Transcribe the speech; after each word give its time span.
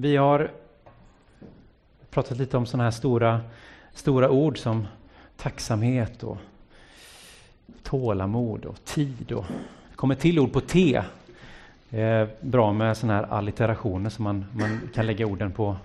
Vi 0.00 0.16
har 0.16 0.50
pratat 2.10 2.38
lite 2.38 2.56
om 2.56 2.66
sådana 2.66 2.84
här 2.84 2.90
stora, 2.90 3.40
stora 3.94 4.30
ord 4.30 4.58
som 4.58 4.86
tacksamhet 5.36 6.22
och 6.22 6.36
tålamod 7.82 8.64
och 8.64 8.84
tid. 8.84 9.32
Och 9.32 9.44
det 9.90 9.96
kommer 9.96 10.14
till 10.14 10.38
ord 10.38 10.52
på 10.52 10.60
T. 10.60 11.02
Det 11.88 12.00
är 12.00 12.28
bra 12.40 12.72
med 12.72 12.96
sådana 12.96 13.14
här 13.14 13.32
allitterationer 13.32 14.10
så 14.10 14.22
man, 14.22 14.44
man 14.52 14.80
kan 14.94 15.06
lägga 15.06 15.26
orden 15.26 15.52
på, 15.52 15.76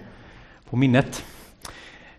på 0.70 0.76
minnet. 0.76 1.26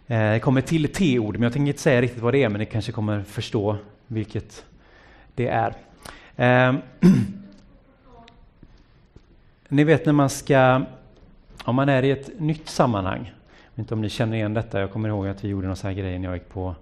Eh, 0.07 0.33
det 0.33 0.41
kommer 0.41 0.61
till 0.61 0.93
T-ord, 0.93 1.35
men 1.35 1.43
jag 1.43 1.53
tänker 1.53 1.69
inte 1.69 1.83
säga 1.83 2.03
riktigt 2.03 2.23
vad 2.23 2.35
det 2.35 2.43
är, 2.43 2.49
men 2.49 2.59
ni 2.59 2.67
kanske 2.67 2.93
kommer 2.93 3.23
förstå 3.23 3.77
vilket 4.07 4.65
det 5.35 5.49
är. 5.49 5.75
Eh, 6.37 6.75
ni 9.69 9.85
vet 9.85 10.07
när 10.07 10.13
man 10.13 10.31
ska, 10.31 10.83
om 11.65 11.77
man 11.77 11.89
är 11.89 12.03
i 12.03 12.11
ett 12.11 12.41
nytt 12.41 12.69
sammanhang, 12.69 13.33
jag 13.45 13.71
vet 13.71 13.79
inte 13.79 13.95
om 13.95 14.01
ni 14.01 14.09
känner 14.09 14.37
igen 14.37 14.55
detta, 14.55 14.81
jag 14.81 14.91
kommer 14.91 15.09
ihåg 15.09 15.29
att 15.29 15.45
vi 15.45 15.49
gjorde 15.49 15.67
någon 15.67 15.77
sån 15.77 15.89
här 15.89 15.97
grej 15.97 16.19
när 16.19 16.29
jag 16.29 16.37
gick 16.37 16.49
på 16.49 16.75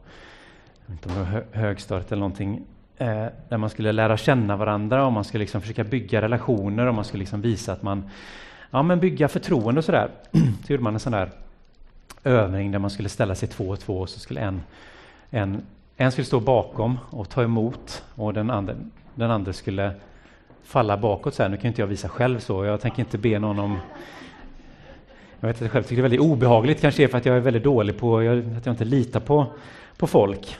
inte 0.90 1.08
om 1.08 1.14
det 1.14 1.20
var 1.20 1.44
högstadiet 1.52 2.12
eller 2.12 2.20
någonting, 2.20 2.62
eh, 2.96 3.26
där 3.48 3.56
man 3.56 3.70
skulle 3.70 3.92
lära 3.92 4.16
känna 4.16 4.56
varandra 4.56 5.06
och 5.06 5.12
man 5.12 5.24
skulle 5.24 5.42
liksom 5.42 5.60
försöka 5.60 5.84
bygga 5.84 6.22
relationer 6.22 6.86
och 6.86 6.94
man 6.94 7.04
skulle 7.04 7.20
liksom 7.20 7.40
visa 7.40 7.72
att 7.72 7.82
man 7.82 8.10
ja, 8.70 8.82
men 8.82 9.00
bygga 9.00 9.28
förtroende 9.28 9.78
och 9.78 9.84
sådär. 9.84 10.10
Så 10.66 10.72
gjorde 10.72 10.82
man 10.82 10.94
en 10.94 11.00
sån 11.00 11.12
där 11.12 11.30
övning 12.24 12.72
där 12.72 12.78
man 12.78 12.90
skulle 12.90 13.08
ställa 13.08 13.34
sig 13.34 13.48
två 13.48 13.68
och 13.68 13.80
två 13.80 14.00
och 14.00 14.08
så 14.08 14.20
skulle 14.20 14.40
en, 14.40 14.62
en, 15.30 15.62
en 15.96 16.12
skulle 16.12 16.24
stå 16.24 16.40
bakom 16.40 16.98
och 17.10 17.28
ta 17.28 17.42
emot 17.42 18.04
och 18.14 18.34
den 18.34 18.50
andra, 18.50 18.74
den 19.14 19.30
andra 19.30 19.52
skulle 19.52 19.92
falla 20.62 20.96
bakåt. 20.96 21.34
Så 21.34 21.42
här. 21.42 21.50
Nu 21.50 21.56
kan 21.56 21.68
inte 21.68 21.82
jag 21.82 21.86
visa 21.86 22.08
själv 22.08 22.38
så, 22.38 22.64
jag 22.64 22.80
tänker 22.80 23.00
inte 23.00 23.18
be 23.18 23.38
någon 23.38 23.58
om 23.58 23.78
jag 25.42 25.48
vet 25.48 25.56
att 25.56 25.62
jag 25.62 25.70
själv 25.70 25.82
tycker 25.82 25.96
det 25.96 26.00
är 26.00 26.10
väldigt 26.10 26.20
obehagligt, 26.20 26.80
kanske 26.80 27.02
är 27.02 27.08
för 27.08 27.18
att 27.18 27.26
jag 27.26 27.36
är 27.36 27.40
väldigt 27.40 27.64
dålig 27.64 27.98
på, 27.98 28.22
jag, 28.22 28.38
att 28.56 28.66
jag 28.66 28.72
inte 28.72 28.84
litar 28.84 29.20
på, 29.20 29.46
på 29.96 30.06
folk. 30.06 30.56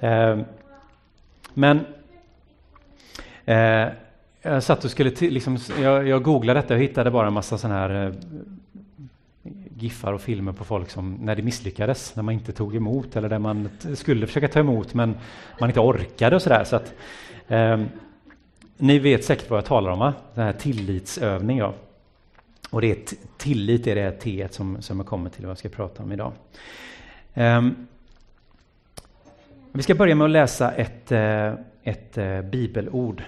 Eh, 0.00 0.38
men 1.54 1.80
eh, 3.44 3.88
jag 4.42 4.62
satt 4.62 4.84
och 4.84 4.90
skulle, 4.90 5.10
liksom, 5.10 5.58
jag, 5.82 6.08
jag 6.08 6.22
googlade 6.22 6.60
detta 6.60 6.74
och 6.74 6.80
hittade 6.80 7.10
bara 7.10 7.26
en 7.26 7.32
massa 7.32 7.58
sådana 7.58 7.78
här 7.78 8.06
eh, 8.06 8.12
giffar 9.78 10.12
och 10.12 10.20
filmer 10.20 10.52
på 10.52 10.64
folk 10.64 10.90
som 10.90 11.14
när 11.14 11.36
det 11.36 11.42
misslyckades, 11.42 12.16
när 12.16 12.22
man 12.22 12.34
inte 12.34 12.52
tog 12.52 12.76
emot 12.76 13.16
eller 13.16 13.28
där 13.28 13.38
man 13.38 13.68
skulle 13.94 14.26
försöka 14.26 14.48
ta 14.48 14.60
emot 14.60 14.94
men 14.94 15.14
man 15.60 15.70
inte 15.70 15.80
orkade 15.80 16.36
och 16.36 16.42
sådär. 16.42 16.64
Så 16.64 16.76
att, 16.76 16.94
eh, 17.48 17.80
ni 18.76 18.98
vet 18.98 19.24
säkert 19.24 19.50
vad 19.50 19.58
jag 19.58 19.64
talar 19.64 19.90
om, 19.90 19.98
va? 19.98 20.14
Den 20.34 20.44
här 20.44 20.52
tillitsövning. 20.52 21.58
Ja. 21.58 21.74
Och 22.70 22.80
det 22.80 22.90
är 22.90 23.16
tillit 23.36 23.86
är 23.86 23.94
det 23.94 24.12
T 24.12 24.48
som, 24.50 24.82
som 24.82 24.98
jag 24.98 25.06
kommer 25.06 25.30
till 25.30 25.42
vad 25.42 25.50
jag 25.50 25.58
ska 25.58 25.68
prata 25.68 26.02
om 26.02 26.12
idag. 26.12 26.32
Um, 27.34 27.86
vi 29.72 29.82
ska 29.82 29.94
börja 29.94 30.14
med 30.14 30.24
att 30.24 30.30
läsa 30.30 30.72
ett, 30.72 31.12
eh, 31.12 31.52
ett 31.82 32.18
eh, 32.18 32.42
bibelord 32.42 33.22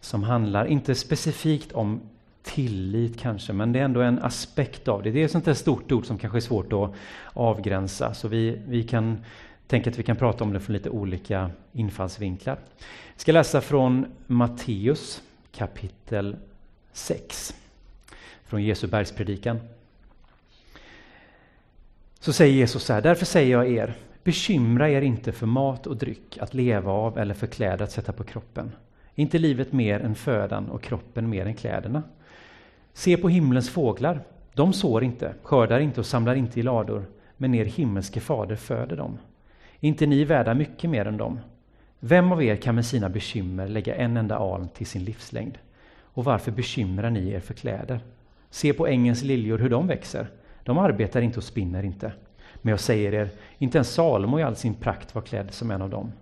som 0.00 0.22
handlar, 0.22 0.64
inte 0.64 0.94
specifikt 0.94 1.72
om 1.72 2.00
tillit 2.42 3.20
kanske, 3.20 3.52
men 3.52 3.72
det 3.72 3.78
är 3.78 3.84
ändå 3.84 4.00
en 4.00 4.18
aspekt 4.18 4.88
av 4.88 5.02
det. 5.02 5.10
Det 5.10 5.20
är 5.20 5.24
ett 5.24 5.30
sånt 5.30 5.44
där 5.44 5.54
stort 5.54 5.92
ord 5.92 6.06
som 6.06 6.18
kanske 6.18 6.38
är 6.38 6.40
svårt 6.40 6.72
att 6.72 6.94
avgränsa, 7.32 8.14
så 8.14 8.28
vi, 8.28 8.60
vi 8.66 8.82
kan 8.82 9.24
tänka 9.66 9.90
att 9.90 9.98
vi 9.98 10.02
kan 10.02 10.16
prata 10.16 10.44
om 10.44 10.52
det 10.52 10.60
från 10.60 10.76
lite 10.76 10.90
olika 10.90 11.50
infallsvinklar. 11.72 12.58
Vi 13.14 13.20
ska 13.20 13.32
läsa 13.32 13.60
från 13.60 14.06
Matteus 14.26 15.22
kapitel 15.52 16.36
6, 16.92 17.54
från 18.48 18.62
Jesu 18.62 18.86
bergspredikan. 18.86 19.60
Så 22.20 22.32
säger 22.32 22.54
Jesus 22.54 22.82
så 22.82 22.92
här, 22.92 23.02
därför 23.02 23.26
säger 23.26 23.52
jag 23.52 23.68
er, 23.68 23.94
bekymra 24.24 24.90
er 24.90 25.02
inte 25.02 25.32
för 25.32 25.46
mat 25.46 25.86
och 25.86 25.96
dryck 25.96 26.38
att 26.40 26.54
leva 26.54 26.92
av 26.92 27.18
eller 27.18 27.34
för 27.34 27.46
kläder 27.46 27.84
att 27.84 27.92
sätta 27.92 28.12
på 28.12 28.24
kroppen. 28.24 28.72
inte 29.14 29.38
livet 29.38 29.72
mer 29.72 30.00
än 30.00 30.14
födan 30.14 30.68
och 30.68 30.82
kroppen 30.82 31.28
mer 31.28 31.46
än 31.46 31.54
kläderna? 31.54 32.02
Se 32.92 33.16
på 33.16 33.28
himlens 33.28 33.70
fåglar. 33.70 34.20
De 34.54 34.72
sår 34.72 35.04
inte, 35.04 35.34
skördar 35.42 35.80
inte 35.80 36.00
och 36.00 36.06
samlar 36.06 36.34
inte 36.34 36.60
i 36.60 36.62
lador, 36.62 37.04
men 37.36 37.54
er 37.54 37.64
himmelske 37.64 38.20
fader 38.20 38.56
föder 38.56 38.96
dem. 38.96 39.18
Är 39.80 39.88
inte 39.88 40.06
ni 40.06 40.24
värda 40.24 40.54
mycket 40.54 40.90
mer 40.90 41.06
än 41.06 41.16
dem? 41.16 41.40
Vem 42.00 42.32
av 42.32 42.42
er 42.42 42.56
kan 42.56 42.74
med 42.74 42.86
sina 42.86 43.08
bekymmer 43.08 43.68
lägga 43.68 43.94
en 43.94 44.16
enda 44.16 44.36
aln 44.36 44.68
till 44.68 44.86
sin 44.86 45.04
livslängd? 45.04 45.58
Och 46.02 46.24
varför 46.24 46.50
bekymrar 46.50 47.10
ni 47.10 47.30
er 47.30 47.40
för 47.40 47.54
kläder? 47.54 48.00
Se 48.50 48.72
på 48.72 48.86
ängens 48.86 49.22
liljor 49.22 49.58
hur 49.58 49.70
de 49.70 49.86
växer. 49.86 50.30
De 50.62 50.78
arbetar 50.78 51.20
inte 51.20 51.38
och 51.38 51.44
spinner 51.44 51.82
inte. 51.82 52.12
Men 52.62 52.70
jag 52.70 52.80
säger 52.80 53.14
er, 53.14 53.30
inte 53.58 53.78
ens 53.78 53.94
Salomo 53.94 54.38
i 54.38 54.42
all 54.42 54.56
sin 54.56 54.74
prakt 54.74 55.14
var 55.14 55.22
klädd 55.22 55.52
som 55.54 55.70
en 55.70 55.82
av 55.82 55.90
dem. 55.90 56.12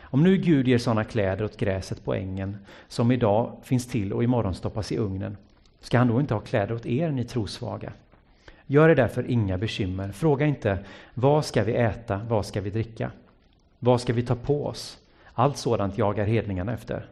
Om 0.00 0.22
nu 0.22 0.36
Gud 0.36 0.68
ger 0.68 0.78
sådana 0.78 1.04
kläder 1.04 1.44
åt 1.44 1.56
gräset 1.56 2.04
på 2.04 2.14
ängen, 2.14 2.58
som 2.88 3.12
idag 3.12 3.56
finns 3.62 3.86
till 3.86 4.12
och 4.12 4.24
imorgon 4.24 4.54
stoppas 4.54 4.92
i 4.92 4.98
ugnen, 4.98 5.36
Ska 5.82 5.98
han 5.98 6.08
då 6.08 6.20
inte 6.20 6.34
ha 6.34 6.40
kläder 6.40 6.74
åt 6.74 6.86
er, 6.86 7.10
ni 7.10 7.24
trosvaga? 7.24 7.92
Gör 8.66 8.88
er 8.88 8.94
därför 8.94 9.30
inga 9.30 9.58
bekymmer. 9.58 10.12
Fråga 10.12 10.46
inte 10.46 10.78
vad 11.14 11.44
ska 11.44 11.64
vi 11.64 11.72
äta, 11.72 12.20
vad 12.28 12.46
ska 12.46 12.60
vi 12.60 12.70
dricka? 12.70 13.10
Vad 13.78 14.00
ska 14.00 14.12
vi 14.12 14.22
ta 14.22 14.34
på 14.34 14.66
oss? 14.66 14.98
Allt 15.32 15.56
sådant 15.56 15.98
jagar 15.98 16.24
hedningarna 16.24 16.72
efter. 16.72 17.06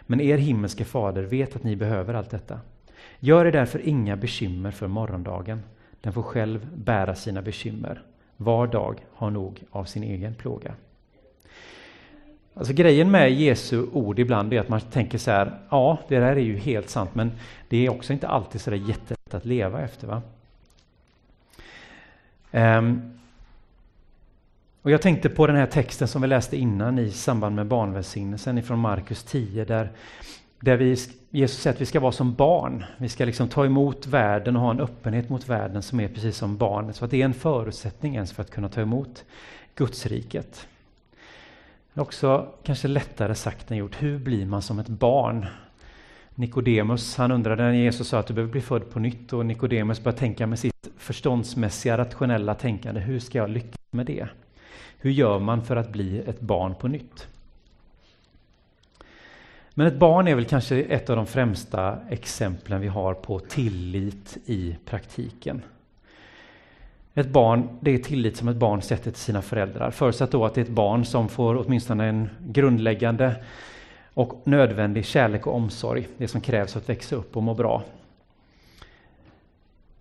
Men 0.00 0.20
er 0.20 0.36
himmelske 0.36 0.84
fader 0.84 1.22
vet 1.22 1.56
att 1.56 1.64
ni 1.64 1.76
behöver 1.76 2.14
allt 2.14 2.30
detta. 2.30 2.60
Gör 3.26 3.44
er 3.44 3.52
därför 3.52 3.88
inga 3.88 4.16
bekymmer 4.16 4.70
för 4.70 4.86
morgondagen. 4.86 5.62
Den 6.00 6.12
får 6.12 6.22
själv 6.22 6.66
bära 6.74 7.14
sina 7.14 7.42
bekymmer. 7.42 8.02
Var 8.36 8.66
dag 8.66 9.04
har 9.14 9.30
nog 9.30 9.62
av 9.70 9.84
sin 9.84 10.02
egen 10.02 10.34
plåga. 10.34 10.74
Alltså 12.54 12.72
grejen 12.72 13.10
med 13.10 13.32
Jesu 13.32 13.86
ord 13.92 14.18
ibland 14.18 14.52
är 14.52 14.60
att 14.60 14.68
man 14.68 14.80
tänker 14.80 15.18
så 15.18 15.30
här, 15.30 15.58
ja, 15.70 15.98
det 16.08 16.18
där 16.18 16.36
är 16.36 16.40
ju 16.40 16.56
helt 16.56 16.88
sant, 16.88 17.14
men 17.14 17.32
det 17.68 17.86
är 17.86 17.90
också 17.90 18.12
inte 18.12 18.28
alltid 18.28 18.60
så 18.60 18.70
där 18.70 18.76
jättelätt 18.76 19.34
att 19.34 19.44
leva 19.44 19.82
efter. 19.82 20.06
Va? 20.06 20.22
Um, 22.50 23.18
och 24.82 24.90
jag 24.90 25.02
tänkte 25.02 25.28
på 25.28 25.46
den 25.46 25.56
här 25.56 25.66
texten 25.66 26.08
som 26.08 26.22
vi 26.22 26.28
läste 26.28 26.56
innan 26.56 26.98
i 26.98 27.10
samband 27.10 27.56
med 27.56 27.66
barnvälsignelsen 27.66 28.58
ifrån 28.58 28.78
Markus 28.78 29.24
10, 29.24 29.64
där, 29.64 29.90
där 30.60 30.76
vi, 30.76 30.96
Jesus 31.30 31.60
säger 31.60 31.74
att 31.74 31.80
vi 31.80 31.86
ska 31.86 32.00
vara 32.00 32.12
som 32.12 32.34
barn. 32.34 32.84
Vi 32.98 33.08
ska 33.08 33.24
liksom 33.24 33.48
ta 33.48 33.64
emot 33.64 34.06
världen 34.06 34.56
och 34.56 34.62
ha 34.62 34.70
en 34.70 34.80
öppenhet 34.80 35.28
mot 35.28 35.48
världen 35.48 35.82
som 35.82 36.00
är 36.00 36.08
precis 36.08 36.36
som 36.36 36.56
barnet. 36.56 36.96
Så 36.96 37.04
att 37.04 37.10
det 37.10 37.20
är 37.20 37.24
en 37.24 37.34
förutsättning 37.34 38.14
ens 38.14 38.32
för 38.32 38.42
att 38.42 38.50
kunna 38.50 38.68
ta 38.68 38.80
emot 38.80 39.24
Gudsriket. 39.74 40.68
Också 41.94 42.48
kanske 42.62 42.88
lättare 42.88 43.34
sagt 43.34 43.70
än 43.70 43.76
gjort. 43.76 44.02
Hur 44.02 44.18
blir 44.18 44.46
man 44.46 44.62
som 44.62 44.78
ett 44.78 44.88
barn? 44.88 45.46
Nikodemus, 46.34 47.16
han 47.16 47.30
undrade 47.30 47.62
när 47.62 47.72
Jesus 47.72 48.08
sa 48.08 48.18
att 48.18 48.26
du 48.26 48.34
behöver 48.34 48.52
bli 48.52 48.60
född 48.60 48.90
på 48.90 48.98
nytt 48.98 49.32
och 49.32 49.46
Nikodemus 49.46 50.02
började 50.02 50.18
tänka 50.18 50.46
med 50.46 50.58
sitt 50.58 50.88
förståndsmässiga, 50.98 51.98
rationella 51.98 52.54
tänkande. 52.54 53.00
Hur 53.00 53.18
ska 53.18 53.38
jag 53.38 53.50
lyckas 53.50 53.80
med 53.90 54.06
det? 54.06 54.28
Hur 54.98 55.10
gör 55.10 55.38
man 55.38 55.62
för 55.62 55.76
att 55.76 55.92
bli 55.92 56.18
ett 56.18 56.40
barn 56.40 56.74
på 56.74 56.88
nytt? 56.88 57.28
Men 59.78 59.86
ett 59.86 59.98
barn 59.98 60.28
är 60.28 60.34
väl 60.34 60.44
kanske 60.44 60.82
ett 60.82 61.10
av 61.10 61.16
de 61.16 61.26
främsta 61.26 61.98
exemplen 62.08 62.80
vi 62.80 62.88
har 62.88 63.14
på 63.14 63.38
tillit 63.38 64.38
i 64.46 64.76
praktiken. 64.84 65.62
Ett 67.14 67.28
barn, 67.28 67.68
det 67.80 67.90
är 67.90 67.98
tillit 67.98 68.36
som 68.36 68.48
ett 68.48 68.56
barn 68.56 68.82
sätter 68.82 69.10
till 69.10 69.20
sina 69.20 69.42
föräldrar. 69.42 69.90
Förutsatt 69.90 70.30
då 70.30 70.44
att 70.44 70.54
det 70.54 70.60
är 70.60 70.64
ett 70.64 70.70
barn 70.70 71.04
som 71.04 71.28
får 71.28 71.66
åtminstone 71.66 72.06
en 72.06 72.28
grundläggande 72.46 73.36
och 74.14 74.42
nödvändig 74.44 75.04
kärlek 75.04 75.46
och 75.46 75.54
omsorg, 75.54 76.08
det 76.16 76.28
som 76.28 76.40
krävs 76.40 76.72
för 76.72 76.80
att 76.80 76.88
växa 76.88 77.16
upp 77.16 77.36
och 77.36 77.42
må 77.42 77.54
bra. 77.54 77.82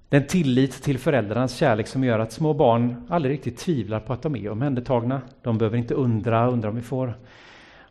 Den 0.10 0.28
tillit 0.28 0.84
till 0.84 1.00
föräldrarnas 1.00 1.56
kärlek 1.56 1.88
som 1.88 2.04
gör 2.04 2.20
att 2.20 2.32
små 2.32 2.54
barn 2.54 3.08
aldrig 3.10 3.34
riktigt 3.34 3.58
tvivlar 3.58 4.00
på 4.00 4.14
att 4.14 4.22
de 4.22 4.36
är 4.36 4.50
omhändertagna. 4.50 5.22
De 5.42 5.58
behöver 5.58 5.78
inte 5.78 5.94
undra, 5.94 6.48
undra 6.48 6.70
om 6.70 6.76
vi 6.76 6.82
får 6.82 7.14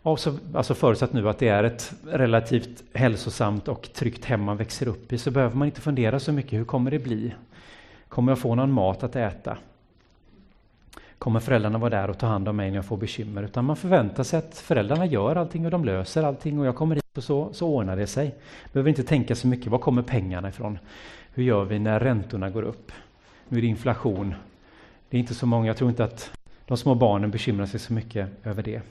så, 0.04 0.38
alltså 0.54 0.74
förutsatt 0.74 1.12
nu 1.12 1.28
att 1.28 1.38
det 1.38 1.48
är 1.48 1.64
ett 1.64 1.92
relativt 2.06 2.82
hälsosamt 2.92 3.68
och 3.68 3.88
tryggt 3.92 4.24
hem 4.24 4.42
man 4.42 4.56
växer 4.56 4.88
upp 4.88 5.12
i 5.12 5.18
så 5.18 5.30
behöver 5.30 5.56
man 5.56 5.68
inte 5.68 5.80
fundera 5.80 6.20
så 6.20 6.32
mycket. 6.32 6.52
Hur 6.52 6.64
kommer 6.64 6.90
det 6.90 6.98
bli? 6.98 7.34
Kommer 8.08 8.32
jag 8.32 8.38
få 8.38 8.54
någon 8.54 8.72
mat 8.72 9.02
att 9.02 9.16
äta? 9.16 9.58
Kommer 11.18 11.40
föräldrarna 11.40 11.78
vara 11.78 11.90
där 11.90 12.10
och 12.10 12.18
ta 12.18 12.26
hand 12.26 12.48
om 12.48 12.56
mig 12.56 12.70
när 12.70 12.76
jag 12.76 12.84
får 12.84 12.96
bekymmer? 12.96 13.42
Utan 13.42 13.64
man 13.64 13.76
förväntar 13.76 14.22
sig 14.22 14.38
att 14.38 14.58
föräldrarna 14.58 15.06
gör 15.06 15.36
allting 15.36 15.64
och 15.64 15.70
de 15.70 15.84
löser 15.84 16.22
allting 16.22 16.60
och 16.60 16.66
jag 16.66 16.76
kommer 16.76 16.94
hit 16.94 17.16
och 17.16 17.24
så, 17.24 17.52
så 17.52 17.68
ordnar 17.68 17.96
det 17.96 18.06
sig. 18.06 18.34
Behöver 18.72 18.88
inte 18.88 19.02
tänka 19.02 19.34
så 19.34 19.46
mycket, 19.46 19.66
var 19.66 19.78
kommer 19.78 20.02
pengarna 20.02 20.48
ifrån? 20.48 20.78
Hur 21.34 21.44
gör 21.44 21.64
vi 21.64 21.78
när 21.78 22.00
räntorna 22.00 22.50
går 22.50 22.62
upp? 22.62 22.92
Nu 23.48 23.58
är 23.58 23.62
det 23.62 23.68
inflation. 23.68 24.34
Det 25.08 25.16
är 25.16 25.20
inte 25.20 25.34
så 25.34 25.46
många, 25.46 25.66
jag 25.66 25.76
tror 25.76 25.90
inte 25.90 26.04
att 26.04 26.30
de 26.66 26.76
små 26.76 26.94
barnen 26.94 27.30
bekymrar 27.30 27.66
sig 27.66 27.80
så 27.80 27.92
mycket 27.92 28.46
över 28.46 28.62
det 28.62 28.82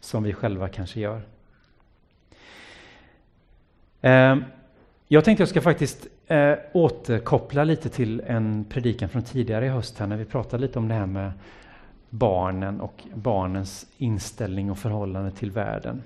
som 0.00 0.22
vi 0.22 0.32
själva 0.32 0.68
kanske 0.68 1.00
gör. 1.00 1.22
Eh, 4.00 4.36
jag 5.08 5.24
tänkte 5.24 5.42
jag 5.42 5.48
ska 5.48 5.60
faktiskt 5.60 6.06
eh, 6.26 6.54
återkoppla 6.72 7.64
lite 7.64 7.88
till 7.88 8.20
en 8.20 8.64
predikan 8.64 9.08
från 9.08 9.22
tidigare 9.22 9.66
i 9.66 9.68
höst 9.68 9.98
här 9.98 10.06
när 10.06 10.16
vi 10.16 10.24
pratade 10.24 10.60
lite 10.60 10.78
om 10.78 10.88
det 10.88 10.94
här 10.94 11.06
med 11.06 11.32
barnen 12.10 12.80
och 12.80 13.02
barnens 13.14 13.86
inställning 13.98 14.70
och 14.70 14.78
förhållande 14.78 15.30
till 15.30 15.50
världen. 15.50 16.02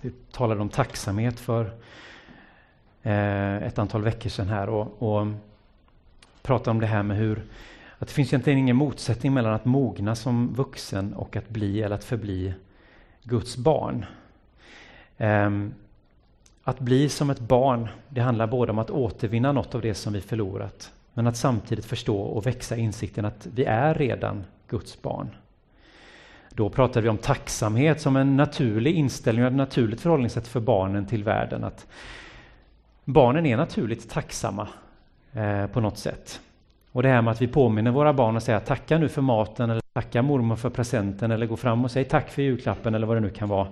Vi 0.00 0.12
talade 0.32 0.60
om 0.60 0.68
tacksamhet 0.68 1.40
för 1.40 1.70
eh, 3.02 3.56
ett 3.56 3.78
antal 3.78 4.02
veckor 4.02 4.30
sedan 4.30 4.48
här 4.48 4.68
och, 4.68 5.02
och 5.02 5.26
pratade 6.42 6.70
om 6.70 6.80
det 6.80 6.86
här 6.86 7.02
med 7.02 7.16
hur 7.16 7.42
att 7.98 8.08
det 8.08 8.14
finns 8.14 8.28
egentligen 8.32 8.58
ingen 8.58 8.76
motsättning 8.76 9.34
mellan 9.34 9.52
att 9.52 9.64
mogna 9.64 10.14
som 10.14 10.54
vuxen 10.54 11.14
och 11.14 11.36
att 11.36 11.48
bli 11.48 11.82
eller 11.82 11.94
att 11.94 12.04
förbli 12.04 12.54
Guds 13.28 13.56
barn. 13.56 14.06
Ehm, 15.18 15.74
att 16.62 16.80
bli 16.80 17.08
som 17.08 17.30
ett 17.30 17.40
barn, 17.40 17.88
det 18.08 18.20
handlar 18.20 18.46
både 18.46 18.72
om 18.72 18.78
att 18.78 18.90
återvinna 18.90 19.52
något 19.52 19.74
av 19.74 19.80
det 19.80 19.94
som 19.94 20.12
vi 20.12 20.20
förlorat, 20.20 20.92
men 21.14 21.26
att 21.26 21.36
samtidigt 21.36 21.84
förstå 21.84 22.18
och 22.18 22.46
växa 22.46 22.76
insikten 22.76 23.24
att 23.24 23.46
vi 23.54 23.64
är 23.64 23.94
redan 23.94 24.44
Guds 24.68 25.02
barn. 25.02 25.28
Då 26.50 26.70
pratade 26.70 27.00
vi 27.00 27.08
om 27.08 27.18
tacksamhet 27.18 28.00
som 28.00 28.16
en 28.16 28.36
naturlig 28.36 28.94
inställning 28.94 29.44
och 29.44 29.50
ett 29.50 29.56
naturligt 29.56 30.00
förhållningssätt 30.00 30.48
för 30.48 30.60
barnen 30.60 31.06
till 31.06 31.24
världen. 31.24 31.64
Att 31.64 31.86
barnen 33.04 33.46
är 33.46 33.56
naturligt 33.56 34.10
tacksamma 34.10 34.68
eh, 35.32 35.66
på 35.66 35.80
något 35.80 35.98
sätt. 35.98 36.40
Och 36.96 37.02
det 37.02 37.08
här 37.08 37.22
med 37.22 37.30
att 37.30 37.42
vi 37.42 37.46
påminner 37.46 37.90
våra 37.90 38.12
barn 38.12 38.36
och 38.36 38.42
säger 38.42 38.60
tacka 38.60 38.98
nu 38.98 39.08
för 39.08 39.22
maten 39.22 39.70
eller 39.70 39.82
tacka 39.92 40.22
mormor 40.22 40.56
för 40.56 40.70
presenten 40.70 41.30
eller 41.30 41.46
gå 41.46 41.56
fram 41.56 41.84
och 41.84 41.90
säg 41.90 42.04
tack 42.04 42.30
för 42.30 42.42
julklappen 42.42 42.94
eller 42.94 43.06
vad 43.06 43.16
det 43.16 43.20
nu 43.20 43.30
kan 43.30 43.48
vara. 43.48 43.68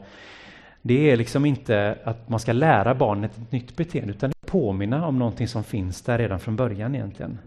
Det 0.83 1.11
är 1.11 1.17
liksom 1.17 1.45
inte 1.45 1.99
att 2.05 2.29
man 2.29 2.41
ska 2.41 2.53
lära 2.53 2.95
barnet 2.95 3.31
ett 3.39 3.53
nytt 3.53 3.77
beteende 3.77 4.13
utan 4.13 4.33
påminna 4.47 5.07
om 5.07 5.19
någonting 5.19 5.49
som 5.49 5.65
finns 5.65 6.03
där 6.03 6.19
redan 6.19 6.41
från 6.41 6.57
början 6.57 6.95
egentligen. 6.95 7.39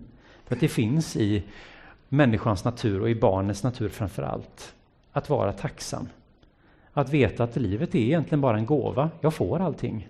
För 0.45 0.55
att 0.55 0.61
det 0.61 0.67
finns 0.67 1.15
i 1.15 1.43
människans 2.09 2.63
natur 2.63 3.01
och 3.01 3.09
i 3.09 3.15
barnets 3.15 3.63
natur 3.63 3.89
framför 3.89 4.23
allt. 4.23 4.73
Att 5.11 5.29
vara 5.29 5.53
tacksam. 5.53 6.07
Att 6.93 7.09
veta 7.09 7.43
att 7.43 7.55
livet 7.55 7.95
är 7.95 7.99
egentligen 7.99 8.41
bara 8.41 8.57
en 8.57 8.65
gåva. 8.65 9.09
Jag 9.21 9.33
får 9.33 9.59
allting. 9.59 10.07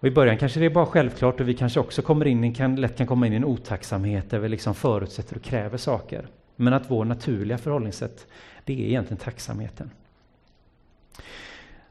Och 0.00 0.08
I 0.08 0.10
början 0.10 0.38
kanske 0.38 0.60
det 0.60 0.66
är 0.66 0.70
bara 0.70 0.86
självklart 0.86 1.40
och 1.40 1.48
vi 1.48 1.54
kanske 1.54 1.80
också 1.80 2.02
kommer 2.02 2.26
in, 2.26 2.54
kan, 2.54 2.76
lätt 2.76 2.96
kan 2.96 3.06
komma 3.06 3.26
in 3.26 3.32
i 3.32 3.36
en 3.36 3.44
otacksamhet 3.44 4.30
där 4.30 4.38
vi 4.38 4.48
liksom 4.48 4.74
förutsätter 4.74 5.36
och 5.36 5.42
kräver 5.42 5.78
saker. 5.78 6.26
Men 6.56 6.72
att 6.72 6.90
vår 6.90 7.04
naturliga 7.04 7.58
förhållningssätt, 7.58 8.26
det 8.64 8.72
är 8.72 8.86
egentligen 8.86 9.18
tacksamheten. 9.18 9.90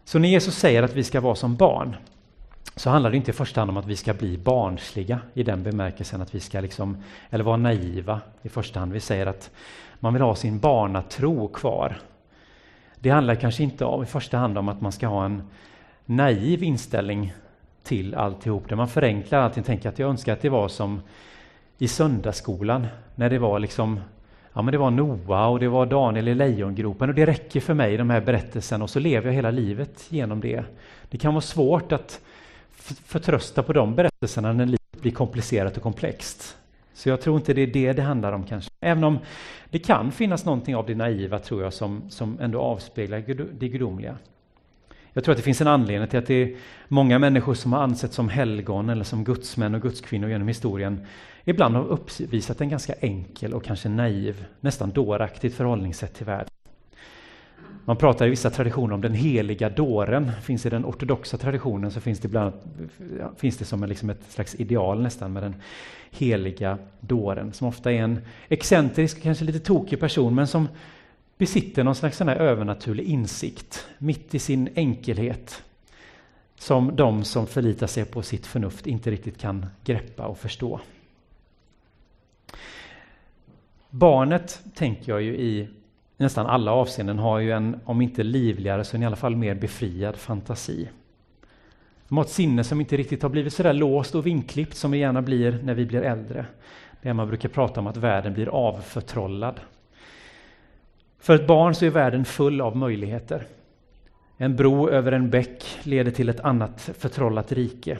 Så 0.03 0.19
när 0.19 0.29
Jesus 0.29 0.55
säger 0.55 0.83
att 0.83 0.93
vi 0.93 1.03
ska 1.03 1.21
vara 1.21 1.35
som 1.35 1.55
barn, 1.55 1.95
så 2.75 2.89
handlar 2.89 3.11
det 3.11 3.17
inte 3.17 3.31
i 3.31 3.33
första 3.33 3.61
hand 3.61 3.71
om 3.71 3.77
att 3.77 3.85
vi 3.85 3.95
ska 3.95 4.13
bli 4.13 4.37
barnsliga 4.37 5.19
i 5.33 5.43
den 5.43 5.63
bemärkelsen 5.63 6.21
att 6.21 6.35
vi 6.35 6.39
ska 6.39 6.59
liksom, 6.59 7.03
eller 7.29 7.43
vara 7.43 7.57
naiva 7.57 8.21
i 8.41 8.49
första 8.49 8.79
hand. 8.79 8.93
Vi 8.93 8.99
säger 8.99 9.25
att 9.25 9.51
man 9.99 10.13
vill 10.13 10.21
ha 10.21 10.35
sin 10.35 10.59
barnatro 10.59 11.47
kvar. 11.47 11.97
Det 12.99 13.09
handlar 13.09 13.35
kanske 13.35 13.63
inte 13.63 13.85
om, 13.85 14.03
i 14.03 14.05
första 14.05 14.37
hand 14.37 14.57
om 14.57 14.69
att 14.69 14.81
man 14.81 14.91
ska 14.91 15.07
ha 15.07 15.25
en 15.25 15.43
naiv 16.05 16.63
inställning 16.63 17.33
till 17.85 18.15
alltihop, 18.15 18.69
där 18.69 18.75
man 18.75 18.87
förenklar 18.87 19.39
allting. 19.39 19.63
Tänker 19.63 19.89
att 19.89 19.99
jag 19.99 20.09
önskar 20.09 20.33
att 20.33 20.41
det 20.41 20.49
var 20.49 20.67
som 20.67 21.01
i 21.77 21.87
söndagsskolan, 21.87 22.87
när 23.15 23.29
det 23.29 23.39
var 23.39 23.59
liksom 23.59 23.99
Ja, 24.57 24.61
men 24.61 24.71
det 24.71 24.77
var 24.77 24.91
Noa 24.91 25.47
och 25.47 25.59
det 25.59 25.67
var 25.67 25.85
Daniel 25.85 26.27
i 26.27 26.35
lejongropen 26.35 27.09
och 27.09 27.15
det 27.15 27.25
räcker 27.25 27.59
för 27.59 27.73
mig, 27.73 27.97
de 27.97 28.09
här 28.09 28.21
berättelserna, 28.21 28.83
och 28.83 28.89
så 28.89 28.99
lever 28.99 29.27
jag 29.27 29.33
hela 29.33 29.51
livet 29.51 30.05
genom 30.09 30.41
det. 30.41 30.63
Det 31.09 31.17
kan 31.17 31.33
vara 31.33 31.41
svårt 31.41 31.91
att 31.91 32.21
förtrösta 33.05 33.63
på 33.63 33.73
de 33.73 33.95
berättelserna 33.95 34.53
när 34.53 34.65
livet 34.65 35.01
blir 35.01 35.11
komplicerat 35.11 35.77
och 35.77 35.83
komplext. 35.83 36.57
Så 36.93 37.09
jag 37.09 37.21
tror 37.21 37.37
inte 37.37 37.53
det 37.53 37.61
är 37.61 37.67
det 37.67 37.93
det 37.93 38.01
handlar 38.01 38.31
om 38.31 38.43
kanske. 38.43 38.71
Även 38.79 39.03
om 39.03 39.19
det 39.69 39.79
kan 39.79 40.11
finnas 40.11 40.45
någonting 40.45 40.75
av 40.75 40.85
det 40.85 40.95
naiva, 40.95 41.39
tror 41.39 41.63
jag, 41.63 41.73
som, 41.73 42.09
som 42.09 42.37
ändå 42.41 42.61
avspeglar 42.61 43.23
det 43.59 43.67
gudomliga. 43.67 44.17
Jag 45.15 45.23
tror 45.23 45.33
att 45.33 45.37
det 45.37 45.43
finns 45.43 45.61
en 45.61 45.67
anledning 45.67 46.09
till 46.09 46.19
att 46.19 46.25
det 46.25 46.43
är 46.43 46.55
många 46.87 47.19
människor 47.19 47.53
som 47.53 47.73
har 47.73 47.79
ansetts 47.83 48.15
som 48.15 48.29
helgon 48.29 48.89
eller 48.89 49.03
som 49.03 49.23
gudsmän 49.23 49.75
och 49.75 49.81
gudskvinnor 49.81 50.29
genom 50.29 50.47
historien 50.47 51.05
ibland 51.43 51.75
har 51.75 51.83
uppvisat 51.83 52.61
en 52.61 52.69
ganska 52.69 52.93
enkel 52.93 53.53
och 53.53 53.63
kanske 53.63 53.89
naiv, 53.89 54.45
nästan 54.59 54.91
dåraktigt 54.91 55.55
förhållningssätt 55.55 56.13
till 56.13 56.25
världen. 56.25 56.49
Man 57.85 57.97
pratar 57.97 58.25
i 58.27 58.29
vissa 58.29 58.49
traditioner 58.49 58.93
om 58.93 59.01
den 59.01 59.13
heliga 59.13 59.69
dåren. 59.69 60.31
Finns 60.41 60.65
I 60.65 60.69
den 60.69 60.85
ortodoxa 60.85 61.37
traditionen 61.37 61.91
så 61.91 62.01
finns 62.01 62.19
det, 62.19 62.27
bland 62.27 62.45
annat, 62.45 63.39
finns 63.39 63.57
det 63.57 63.65
som 63.65 63.83
en, 63.83 63.89
liksom 63.89 64.09
ett 64.09 64.31
slags 64.31 64.55
ideal 64.55 65.01
nästan 65.01 65.33
med 65.33 65.43
den 65.43 65.55
heliga 66.11 66.77
dåren 66.99 67.53
som 67.53 67.67
ofta 67.67 67.91
är 67.91 67.99
en 67.99 68.19
excentrisk, 68.47 69.21
kanske 69.21 69.45
lite 69.45 69.59
tokig 69.59 69.99
person 69.99 70.35
men 70.35 70.47
som 70.47 70.67
besitter 71.37 71.83
någon 71.83 71.95
slags 71.95 72.17
sån 72.17 72.29
övernaturlig 72.29 73.03
insikt 73.03 73.87
mitt 73.97 74.35
i 74.35 74.39
sin 74.39 74.69
enkelhet 74.75 75.63
som 76.55 76.95
de 76.95 77.23
som 77.23 77.47
förlitar 77.47 77.87
sig 77.87 78.05
på 78.05 78.21
sitt 78.21 78.45
förnuft 78.45 78.87
inte 78.87 79.11
riktigt 79.11 79.37
kan 79.37 79.65
greppa 79.83 80.27
och 80.27 80.37
förstå. 80.37 80.79
Barnet, 83.89 84.63
tänker 84.73 85.11
jag 85.11 85.21
ju 85.21 85.37
i 85.37 85.67
nästan 86.17 86.45
alla 86.45 86.71
avseenden, 86.71 87.19
har 87.19 87.39
ju 87.39 87.51
en, 87.51 87.79
om 87.85 88.01
inte 88.01 88.23
livligare, 88.23 88.83
så 88.83 88.97
i 88.97 89.05
alla 89.05 89.15
fall 89.15 89.35
mer 89.35 89.55
befriad 89.55 90.15
fantasi. 90.15 90.89
De 92.07 92.17
har 92.17 92.23
ett 92.23 92.29
sinne 92.29 92.63
som 92.63 92.81
inte 92.81 92.97
riktigt 92.97 93.21
har 93.21 93.29
blivit 93.29 93.53
så 93.53 93.63
där 93.63 93.73
låst 93.73 94.15
och 94.15 94.25
vinklippt 94.25 94.75
som 94.75 94.91
det 94.91 94.97
gärna 94.97 95.21
blir 95.21 95.59
när 95.63 95.73
vi 95.73 95.85
blir 95.85 96.01
äldre. 96.01 96.45
Det 97.01 97.13
man 97.13 97.27
brukar 97.27 97.49
prata 97.49 97.79
om 97.79 97.87
att 97.87 97.97
världen 97.97 98.33
blir 98.33 98.47
avförtrollad. 98.47 99.59
För 101.25 101.35
ett 101.35 101.47
barn 101.47 101.75
så 101.75 101.85
är 101.85 101.89
världen 101.89 102.25
full 102.25 102.61
av 102.61 102.77
möjligheter. 102.77 103.47
En 104.37 104.55
bro 104.55 104.89
över 104.89 105.11
en 105.11 105.29
bäck 105.29 105.79
leder 105.83 106.11
till 106.11 106.29
ett 106.29 106.39
annat 106.39 106.81
förtrollat 106.81 107.51
rike. 107.51 107.97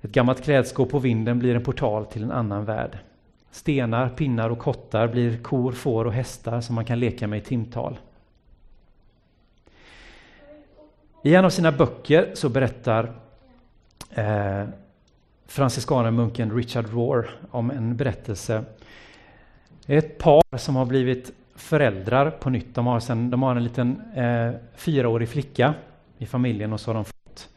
Ett 0.00 0.12
gammalt 0.12 0.44
klädskåp 0.44 0.90
på 0.90 0.98
vinden 0.98 1.38
blir 1.38 1.54
en 1.54 1.64
portal 1.64 2.06
till 2.06 2.22
en 2.22 2.30
annan 2.30 2.64
värld. 2.64 2.98
Stenar, 3.50 4.08
pinnar 4.08 4.50
och 4.50 4.58
kottar 4.58 5.08
blir 5.08 5.42
kor, 5.42 5.72
får 5.72 6.04
och 6.04 6.12
hästar 6.12 6.60
som 6.60 6.74
man 6.74 6.84
kan 6.84 7.00
leka 7.00 7.26
med 7.26 7.38
i 7.38 7.42
timtal. 7.42 7.98
I 11.22 11.34
en 11.34 11.44
av 11.44 11.50
sina 11.50 11.72
böcker 11.72 12.30
så 12.34 12.48
berättar 12.48 13.12
eh, 14.10 14.64
franciskanermunken 15.46 16.56
Richard 16.56 16.92
Rohr 16.92 17.30
om 17.50 17.70
en 17.70 17.96
berättelse. 17.96 18.64
Ett 19.86 20.18
par 20.18 20.58
som 20.58 20.76
har 20.76 20.86
blivit 20.86 21.32
föräldrar 21.60 22.30
på 22.30 22.50
nytt. 22.50 22.74
De 22.74 22.86
har, 22.86 23.00
sen, 23.00 23.30
de 23.30 23.42
har 23.42 23.56
en 23.56 23.64
liten 23.64 24.02
eh, 24.14 24.50
fyraårig 24.76 25.28
flicka 25.28 25.74
i 26.18 26.26
familjen 26.26 26.72
och 26.72 26.80
så 26.80 26.88
har 26.90 26.94
de 26.94 27.04
fått 27.04 27.48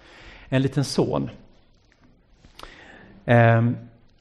en 0.50 0.62
liten 0.62 0.84
son. 0.84 1.30
Eh, 3.26 3.70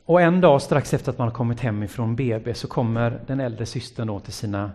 och 0.05 0.21
en 0.21 0.41
dag 0.41 0.63
strax 0.63 0.95
efter 0.95 1.11
att 1.11 1.19
man 1.19 1.29
har 1.29 1.35
kommit 1.35 1.61
hem 1.61 1.83
ifrån 1.83 2.17
BB 2.17 2.55
så 2.55 2.69
kommer 2.69 3.21
den 3.27 3.41
äldre 3.41 3.67
systern 3.67 4.07
då 4.07 4.21
till 4.21 4.33
sina 4.33 4.71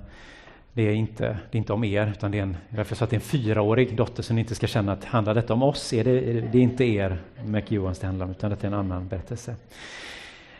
det 0.77 0.83
är 0.83 0.93
inte, 0.93 1.23
det 1.51 1.57
är 1.57 1.59
inte 1.59 1.73
om 1.73 1.83
er, 1.83 2.07
utan 2.07 2.31
det 2.31 2.37
är 2.37 2.43
en, 2.43 2.57
därför 2.69 2.95
så 2.95 3.03
att 3.03 3.09
det 3.09 3.13
är 3.13 3.17
en 3.17 3.21
fyraårig 3.21 3.95
dotter 3.95 4.23
som 4.23 4.35
ni 4.35 4.41
inte 4.41 4.55
ska 4.55 4.67
känna 4.67 4.91
att 4.91 5.05
handlar 5.05 5.33
detta 5.33 5.53
om 5.53 5.63
oss, 5.63 5.93
är 5.93 6.03
det, 6.03 6.21
det 6.21 6.57
är 6.57 6.61
inte 6.61 6.83
er 6.83 7.21
McEwans 7.45 7.99
det 7.99 8.07
handlar 8.07 8.25
om, 8.25 8.31
utan 8.31 8.49
det 8.49 8.63
är 8.63 8.67
en 8.67 8.73
annan 8.73 9.07
berättelse. 9.07 9.55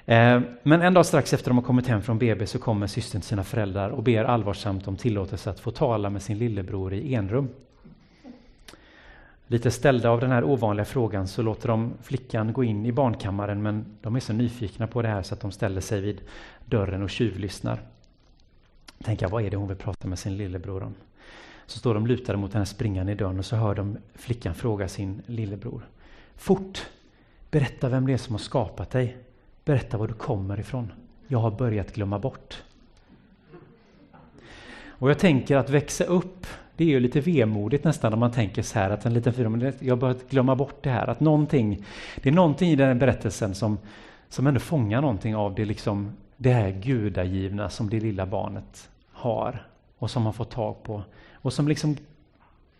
Eh, 0.09 0.41
men 0.63 0.81
en 0.81 0.93
dag 0.93 1.05
strax 1.05 1.33
efter 1.33 1.49
de 1.49 1.57
har 1.57 1.65
kommit 1.65 1.87
hem 1.87 2.01
från 2.01 2.17
BB 2.17 2.45
så 2.45 2.59
kommer 2.59 2.87
systern 2.87 3.21
till 3.21 3.27
sina 3.27 3.43
föräldrar 3.43 3.89
och 3.89 4.03
ber 4.03 4.23
allvarsamt 4.23 4.87
om 4.87 4.97
tillåtelse 4.97 5.49
att 5.49 5.59
få 5.59 5.71
tala 5.71 6.09
med 6.09 6.21
sin 6.21 6.37
lillebror 6.37 6.93
i 6.93 7.15
enrum. 7.15 7.49
Lite 9.47 9.71
ställda 9.71 10.09
av 10.09 10.19
den 10.19 10.31
här 10.31 10.43
ovanliga 10.43 10.85
frågan 10.85 11.27
så 11.27 11.41
låter 11.41 11.67
de 11.67 11.93
flickan 12.01 12.53
gå 12.53 12.63
in 12.63 12.85
i 12.85 12.91
barnkammaren 12.91 13.61
men 13.61 13.85
de 14.01 14.15
är 14.15 14.19
så 14.19 14.33
nyfikna 14.33 14.87
på 14.87 15.01
det 15.01 15.07
här 15.07 15.23
så 15.23 15.33
att 15.33 15.41
de 15.41 15.51
ställer 15.51 15.81
sig 15.81 16.01
vid 16.01 16.21
dörren 16.65 17.03
och 17.03 17.09
tjuvlyssnar. 17.09 17.79
Tänker, 19.03 19.27
vad 19.27 19.45
är 19.45 19.49
det 19.49 19.57
hon 19.57 19.67
vill 19.67 19.77
prata 19.77 20.07
med 20.07 20.19
sin 20.19 20.37
lillebror 20.37 20.83
om? 20.83 20.95
Så 21.65 21.79
står 21.79 21.93
de 21.93 22.07
lutade 22.07 22.37
mot 22.37 22.51
den 22.51 22.59
här 22.59 22.65
springan 22.65 23.09
i 23.09 23.15
dörren 23.15 23.39
och 23.39 23.45
så 23.45 23.55
hör 23.55 23.75
de 23.75 23.97
flickan 24.15 24.55
fråga 24.55 24.87
sin 24.87 25.21
lillebror. 25.25 25.81
Fort! 26.35 26.85
Berätta 27.51 27.89
vem 27.89 28.07
det 28.07 28.13
är 28.13 28.17
som 28.17 28.33
har 28.33 28.39
skapat 28.39 28.89
dig. 28.89 29.17
Berätta 29.67 29.97
var 29.97 30.07
du 30.07 30.13
kommer 30.13 30.59
ifrån. 30.59 30.91
Jag 31.27 31.39
har 31.39 31.51
börjat 31.51 31.93
glömma 31.93 32.19
bort. 32.19 32.63
Och 34.88 35.09
jag 35.09 35.19
tänker 35.19 35.57
att 35.57 35.69
växa 35.69 36.03
upp, 36.03 36.47
det 36.75 36.83
är 36.83 36.88
ju 36.88 37.00
lite 37.00 37.21
vemodigt 37.21 37.83
nästan 37.83 38.12
när 38.12 38.17
man 38.17 38.31
tänker 38.31 38.62
så 38.62 38.79
här 38.79 38.89
att 38.89 39.05
en 39.05 39.13
liten 39.13 39.33
fyra, 39.33 39.74
jag 39.79 39.95
har 39.95 40.01
börjat 40.01 40.29
glömma 40.29 40.55
bort 40.55 40.83
det 40.83 40.89
här. 40.89 41.07
Att 41.07 41.19
någonting, 41.19 41.86
det 42.24 42.29
är 42.29 42.33
någonting 42.33 42.69
i 42.69 42.75
den 42.75 43.00
berättelsen 43.00 43.55
som, 43.55 43.77
som 44.29 44.47
ändå 44.47 44.59
fångar 44.59 45.01
någonting 45.01 45.36
av 45.36 45.55
det, 45.55 45.65
liksom, 45.65 46.12
det 46.38 46.53
här 46.53 46.71
gudagivna 46.71 47.69
som 47.69 47.89
det 47.89 48.00
lilla 48.00 48.25
barnet 48.25 48.89
har 49.12 49.67
och 49.97 50.12
som 50.12 50.24
man 50.24 50.33
får 50.33 50.45
tag 50.45 50.83
på. 50.83 51.03
Och 51.33 51.53
som 51.53 51.67
liksom 51.67 51.97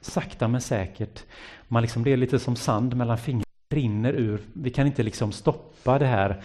sakta 0.02 0.48
men 0.48 0.62
säkert, 0.62 1.24
man 1.68 1.82
liksom, 1.82 2.04
det 2.04 2.14
är 2.14 2.18
lite 2.18 2.40
som 2.40 2.56
sand 2.56 2.96
mellan 2.96 3.18
fingrarna 3.18 3.47
rinner 3.70 4.14
ur, 4.14 4.40
vi 4.54 4.70
kan 4.70 4.88
inte 4.88 5.04
liksom 5.04 5.32
stoppa 5.32 6.00
det 6.00 6.06
här 6.06 6.42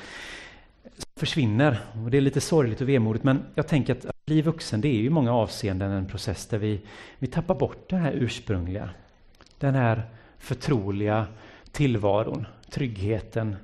som 0.96 1.10
försvinner. 1.16 1.80
Och 2.04 2.10
det 2.10 2.16
är 2.16 2.20
lite 2.20 2.40
sorgligt 2.40 2.80
och 2.80 2.88
vemodigt 2.88 3.24
men 3.24 3.44
jag 3.54 3.68
tänker 3.68 3.92
att 3.92 4.12
att 4.22 4.26
bli 4.26 4.42
vuxen 4.42 4.80
det 4.80 4.88
är 4.88 4.94
ju 4.94 5.06
i 5.06 5.10
många 5.10 5.34
avseenden 5.34 5.90
en 5.90 6.06
process 6.06 6.46
där 6.46 6.58
vi, 6.58 6.80
vi 7.18 7.26
tappar 7.26 7.54
bort 7.54 7.90
det 7.90 7.96
här 7.96 8.12
ursprungliga. 8.12 8.90
Den 9.58 9.74
här 9.74 10.02
förtroliga 10.38 11.26
tillvaron, 11.72 12.46
tryggheten, 12.70 13.56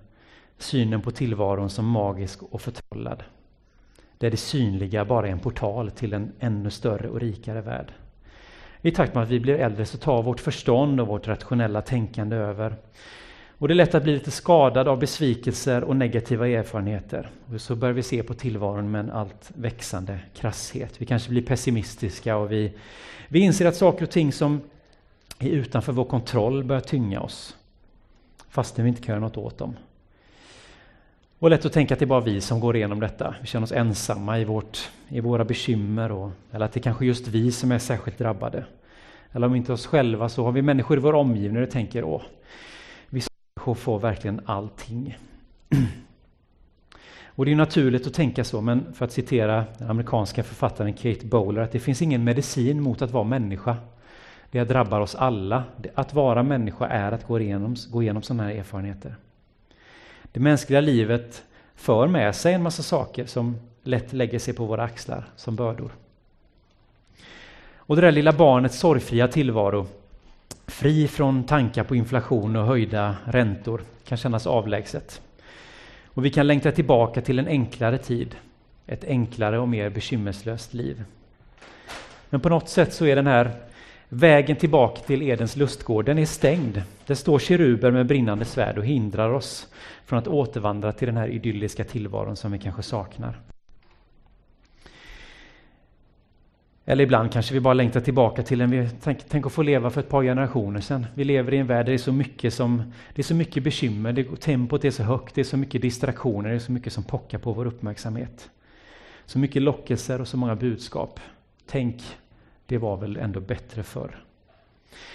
synen 0.59 1.01
på 1.01 1.11
tillvaron 1.11 1.71
som 1.71 1.87
magisk 1.87 2.43
och 2.43 2.61
förtrollad. 2.61 3.23
Där 4.19 4.31
det 4.31 4.37
synliga 4.37 5.05
bara 5.05 5.29
är 5.29 5.33
en 5.33 5.39
portal 5.39 5.91
till 5.91 6.13
en 6.13 6.33
ännu 6.41 6.71
större 6.71 7.09
och 7.09 7.21
rikare 7.21 7.61
värld. 7.61 7.93
I 8.83 8.91
takt 8.91 9.15
med 9.15 9.23
att 9.23 9.31
vi 9.31 9.41
blir 9.41 9.59
äldre 9.59 9.87
så 9.87 9.99
tar 9.99 10.23
vårt 10.23 10.41
förstånd 10.41 11.01
och 11.01 11.07
vårt 11.07 11.29
rationella 11.29 11.83
tänkande 11.83 12.37
över. 12.37 12.77
Och 13.59 13.69
det 13.69 13.75
är 13.75 13.77
lätt 13.77 13.95
att 13.95 14.03
bli 14.03 14.13
lite 14.13 14.31
skadad 14.31 14.89
av 14.89 14.99
besvikelser 14.99 15.85
och 15.85 15.97
negativa 15.97 16.49
erfarenheter. 16.49 17.31
Och 17.55 17.61
så 17.61 17.77
börjar 17.77 17.93
vi 17.93 18.03
se 18.03 18.23
på 18.23 18.35
tillvaron 18.35 18.91
med 18.91 19.01
en 19.01 19.11
allt 19.11 19.51
växande 19.55 20.19
krasshet. 20.35 20.95
Vi 20.99 21.07
kanske 21.07 21.31
blir 21.31 21.43
pessimistiska 21.43 22.37
och 22.37 22.53
vi, 22.53 22.73
vi 23.29 23.39
inser 23.39 23.67
att 23.67 23.77
saker 23.77 24.03
och 24.03 24.11
ting 24.11 24.33
som 24.33 24.61
är 25.39 25.49
utanför 25.49 25.93
vår 25.93 26.05
kontroll 26.05 26.65
börjar 26.65 26.81
tynga 26.81 27.21
oss. 27.21 27.57
Fastän 28.49 28.85
vi 28.85 28.89
inte 28.89 29.03
kan 29.03 29.13
göra 29.13 29.21
något 29.21 29.37
åt 29.37 29.59
dem. 29.59 29.77
Och 31.39 31.51
lätt 31.51 31.65
att 31.65 31.73
tänka 31.73 31.95
att 31.95 32.01
det 32.01 32.05
är 32.05 32.07
bara 32.07 32.21
vi 32.21 32.41
som 32.41 32.61
går 32.61 32.77
igenom 32.77 33.01
detta. 33.01 33.35
Vi 33.41 33.47
känner 33.47 33.65
oss 33.65 33.73
ensamma 33.73 34.39
i, 34.39 34.45
vårt, 34.45 34.91
i 35.09 35.21
våra 35.21 35.45
bekymmer. 35.45 36.13
Och, 36.13 36.31
eller 36.53 36.65
att 36.65 36.73
det 36.73 36.81
är 36.81 36.83
kanske 36.83 37.07
just 37.07 37.29
vi 37.29 37.53
som 37.53 37.73
är 37.73 37.79
särskilt 37.79 38.19
drabbade. 38.19 38.65
Eller 39.33 39.47
om 39.47 39.55
inte 39.55 39.73
oss 39.73 39.87
själva 39.87 40.29
så 40.29 40.45
har 40.45 40.53
vi 40.53 40.63
människor 40.63 40.97
i 40.97 41.01
vår 41.01 41.13
omgivning 41.13 41.63
och 41.63 41.71
tänker 41.71 42.05
åh, 42.05 42.23
människor 43.69 43.75
får 43.75 43.99
verkligen 43.99 44.41
allting. 44.47 45.17
Och 47.37 47.45
det 47.45 47.53
är 47.53 47.57
naturligt 47.57 48.07
att 48.07 48.15
tänka 48.15 48.45
så, 48.45 48.61
men 48.61 48.95
för 48.95 49.05
att 49.05 49.13
citera 49.13 49.65
den 49.79 49.91
amerikanska 49.91 50.43
författaren 50.43 50.93
Kate 50.93 51.27
Bowler, 51.27 51.63
att 51.63 51.73
det 51.73 51.81
finns 51.81 52.03
ingen 52.03 52.25
medicin 52.25 52.81
mot 52.81 53.03
att 53.03 53.11
vara 53.11 53.25
människa. 53.25 53.77
Det 54.51 54.65
drabbar 54.65 55.01
oss 55.01 55.15
alla. 55.15 55.65
Att 55.95 56.15
vara 56.15 56.43
människa 56.43 56.87
är 56.87 57.13
att 57.13 57.27
gå 57.27 57.41
igenom, 57.41 57.77
gå 57.91 58.03
igenom 58.03 58.23
sådana 58.23 58.43
här 58.43 58.55
erfarenheter. 58.59 59.17
Det 60.33 60.41
mänskliga 60.41 60.81
livet 60.81 61.45
för 61.75 62.09
med 62.09 62.35
sig 62.35 62.55
en 62.55 62.63
massa 62.63 62.83
saker 62.83 63.27
som 63.27 63.57
lätt 63.85 64.13
lägger 64.13 64.39
sig 64.39 64.55
på 64.55 64.67
våra 64.67 64.83
axlar 64.83 65.25
som 65.37 65.57
bördor. 65.57 65.91
Och 67.89 67.97
det 67.97 68.03
där 68.03 68.13
lilla 68.13 68.33
barnets 68.33 68.79
sorgfria 68.79 69.29
tillvaro, 69.29 69.87
fri 70.69 71.09
från 71.09 71.45
tankar 71.45 71.85
på 71.85 71.97
inflation 71.97 72.57
och 72.57 72.67
höjda 72.67 73.17
räntor, 73.25 73.81
kan 74.05 74.19
kännas 74.19 74.47
avlägset. 74.47 75.21
Och 76.05 76.25
vi 76.25 76.31
kan 76.31 76.47
längta 76.47 76.73
tillbaka 76.73 77.21
till 77.21 77.39
en 77.39 77.49
enklare 77.49 77.99
tid, 77.99 78.37
ett 78.87 79.05
enklare 79.05 79.59
och 79.59 79.69
mer 79.69 79.91
bekymmerslöst 79.91 80.75
liv. 80.75 81.05
Men 82.31 82.41
på 82.41 82.49
något 82.49 82.69
sätt 82.69 82.93
så 82.93 83.07
är 83.07 83.17
den 83.17 83.27
här 83.27 83.51
Vägen 84.11 84.57
tillbaka 84.57 85.01
till 85.01 85.23
Edens 85.23 85.57
lustgård, 85.57 86.05
den 86.05 86.19
är 86.19 86.27
stängd. 86.27 86.83
Det 87.07 87.17
står 87.17 87.39
keruber 87.39 87.91
med 87.91 88.07
brinnande 88.07 88.45
svärd 88.45 88.79
och 88.79 88.85
hindrar 88.85 89.31
oss 89.31 89.69
från 90.07 90.19
att 90.19 90.29
återvandra 90.29 90.93
till 90.93 91.07
den 91.07 91.17
här 91.17 91.29
idylliska 91.29 91.85
tillvaron 91.85 92.37
som 92.37 92.53
vi 92.53 92.59
kanske 92.59 92.83
saknar. 92.83 93.41
Eller 96.91 97.05
ibland 97.05 97.33
kanske 97.33 97.55
vi 97.55 97.61
bara 97.61 97.75
längtar 97.75 98.01
tillbaka 98.01 98.43
till 98.43 98.61
en 98.61 98.71
vi 98.71 98.89
tänk, 99.01 99.19
tänk 99.29 99.47
att 99.47 99.53
få 99.53 99.63
leva 99.63 99.91
för 99.91 100.01
ett 100.01 100.09
par 100.09 100.23
generationer 100.23 100.81
sedan. 100.81 101.07
Vi 101.15 101.25
lever 101.25 101.55
i 101.55 101.59
en 101.59 101.67
värld 101.67 101.87
där 101.87 101.93
det 101.93 101.97
är 101.97 101.99
så 101.99 102.13
mycket, 102.13 102.55
som, 102.55 102.93
det 103.15 103.21
är 103.21 103.25
så 103.25 103.35
mycket 103.35 103.65
bekymmer, 103.65 104.13
det, 104.13 104.41
tempot 104.41 104.85
är 104.85 104.91
så 104.91 105.03
högt, 105.03 105.35
det 105.35 105.41
är 105.41 105.45
så 105.45 105.57
mycket 105.57 105.83
distraktioner, 105.83 106.49
det 106.49 106.55
är 106.55 106.59
så 106.59 106.73
mycket 106.73 106.93
som 106.93 107.05
pockar 107.05 107.39
på 107.39 107.53
vår 107.53 107.67
uppmärksamhet. 107.67 108.51
Så 109.27 109.39
mycket 109.39 109.63
lockelser 109.63 110.21
och 110.21 110.29
så 110.29 110.37
många 110.37 110.57
budskap. 110.57 111.21
Tänk 111.67 112.03
det 112.67 112.79
var 112.79 112.97
väl 112.97 113.17
ändå 113.17 113.41
bättre 113.41 113.83
förr. 113.83 114.19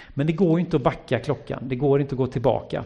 Men 0.08 0.26
det 0.26 0.32
går 0.32 0.60
inte 0.60 0.76
att 0.76 0.82
backa 0.82 1.18
klockan, 1.18 1.68
det 1.68 1.76
går 1.76 2.00
inte 2.00 2.14
att 2.14 2.18
gå 2.18 2.26
tillbaka. 2.26 2.84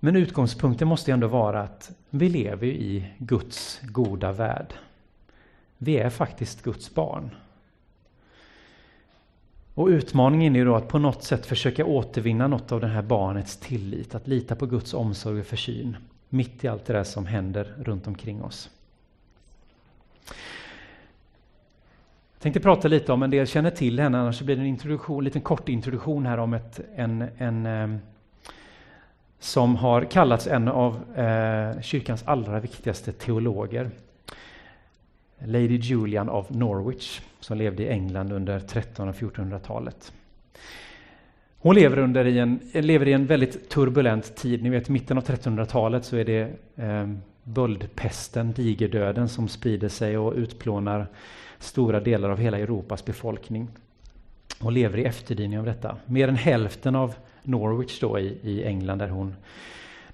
Men 0.00 0.16
utgångspunkten 0.16 0.88
måste 0.88 1.12
ändå 1.12 1.26
vara 1.26 1.60
att 1.60 1.90
vi 2.10 2.28
lever 2.28 2.66
i 2.66 3.06
Guds 3.18 3.80
goda 3.82 4.32
värld. 4.32 4.74
Vi 5.84 5.98
är 5.98 6.10
faktiskt 6.10 6.62
Guds 6.62 6.94
barn. 6.94 7.30
Och 9.74 9.86
utmaningen 9.86 10.56
är 10.56 10.64
då 10.64 10.74
att 10.74 10.88
på 10.88 10.98
något 10.98 11.22
sätt 11.22 11.46
försöka 11.46 11.84
återvinna 11.84 12.48
något 12.48 12.72
av 12.72 12.80
det 12.80 12.86
här 12.86 13.02
barnets 13.02 13.56
tillit, 13.56 14.14
att 14.14 14.26
lita 14.26 14.56
på 14.56 14.66
Guds 14.66 14.94
omsorg 14.94 15.40
och 15.40 15.46
försyn 15.46 15.96
mitt 16.28 16.64
i 16.64 16.68
allt 16.68 16.84
det 16.84 16.92
där 16.92 17.04
som 17.04 17.26
händer 17.26 17.74
runt 17.78 18.06
omkring 18.06 18.42
oss. 18.42 18.70
Jag 22.32 22.42
tänkte 22.42 22.60
prata 22.60 22.88
lite 22.88 23.12
om, 23.12 23.22
en 23.22 23.30
del 23.30 23.46
känner 23.46 23.70
till 23.70 24.00
henne, 24.00 24.18
annars 24.18 24.42
blir 24.42 24.56
det 24.56 24.62
en 24.62 24.68
introduktion, 24.68 25.24
liten 25.24 25.42
kort 25.42 25.68
introduktion 25.68 26.26
här 26.26 26.38
om 26.38 26.54
ett, 26.54 26.80
en, 26.96 27.24
en 27.38 27.66
eh, 27.66 27.98
som 29.38 29.76
har 29.76 30.04
kallats 30.04 30.46
en 30.46 30.68
av 30.68 31.18
eh, 31.18 31.80
kyrkans 31.80 32.22
allra 32.26 32.60
viktigaste 32.60 33.12
teologer. 33.12 33.90
Lady 35.46 35.76
Julian 35.76 36.28
av 36.28 36.46
Norwich, 36.48 37.20
som 37.40 37.58
levde 37.58 37.82
i 37.82 37.88
England 37.88 38.32
under 38.32 38.56
1300 38.56 39.10
och 39.10 39.34
1400-talet. 39.34 40.12
Hon 41.58 41.74
lever, 41.74 41.98
under 41.98 42.24
i 42.26 42.38
en, 42.38 42.60
lever 42.72 43.08
i 43.08 43.12
en 43.12 43.26
väldigt 43.26 43.68
turbulent 43.68 44.36
tid. 44.36 44.62
Ni 44.62 44.70
vet, 44.70 44.88
mitten 44.88 45.18
av 45.18 45.24
1300-talet 45.24 46.04
så 46.04 46.16
är 46.16 46.24
det 46.24 46.50
eh, 46.76 47.08
böldpesten, 47.42 48.52
digerdöden, 48.52 49.28
som 49.28 49.48
sprider 49.48 49.88
sig 49.88 50.18
och 50.18 50.34
utplånar 50.34 51.06
stora 51.58 52.00
delar 52.00 52.30
av 52.30 52.38
hela 52.38 52.58
Europas 52.58 53.04
befolkning 53.04 53.68
Hon 54.62 54.74
lever 54.74 54.98
i 54.98 55.04
efterdyning 55.04 55.58
av 55.58 55.64
detta. 55.64 55.96
Mer 56.06 56.28
än 56.28 56.36
hälften 56.36 56.96
av 56.96 57.14
Norwich 57.42 58.00
då 58.00 58.18
i, 58.18 58.38
i 58.42 58.64
England 58.64 58.98
där 58.98 59.08
hon, 59.08 59.34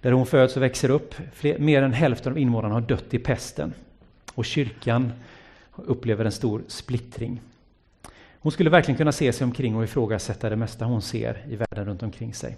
där 0.01 0.13
hon 0.13 0.27
föds 0.27 0.57
och 0.57 0.63
växer 0.63 0.91
upp, 0.91 1.15
fler, 1.33 1.59
mer 1.59 1.83
än 1.83 1.93
hälften 1.93 2.33
av 2.33 2.39
invånarna 2.39 2.75
har 2.75 2.81
dött 2.81 3.15
i 3.15 3.19
pesten. 3.19 3.73
Och 4.39 4.45
kyrkan 4.45 5.13
upplever 5.77 6.25
en 6.25 6.33
stor 6.33 6.63
splittring. 6.67 7.41
Hon 8.39 8.53
skulle 8.53 8.71
verkligen 8.71 8.99
kunna 8.99 9.13
se 9.13 9.33
sig 9.33 9.45
omkring 9.45 9.77
och 9.77 9.85
ifrågasätta 9.85 10.51
det 10.51 10.57
mesta 10.57 10.85
hon 10.85 11.03
ser 11.03 11.45
i 11.49 11.57
världen 11.57 11.85
runt 11.85 12.03
omkring 12.03 12.35
sig. 12.35 12.57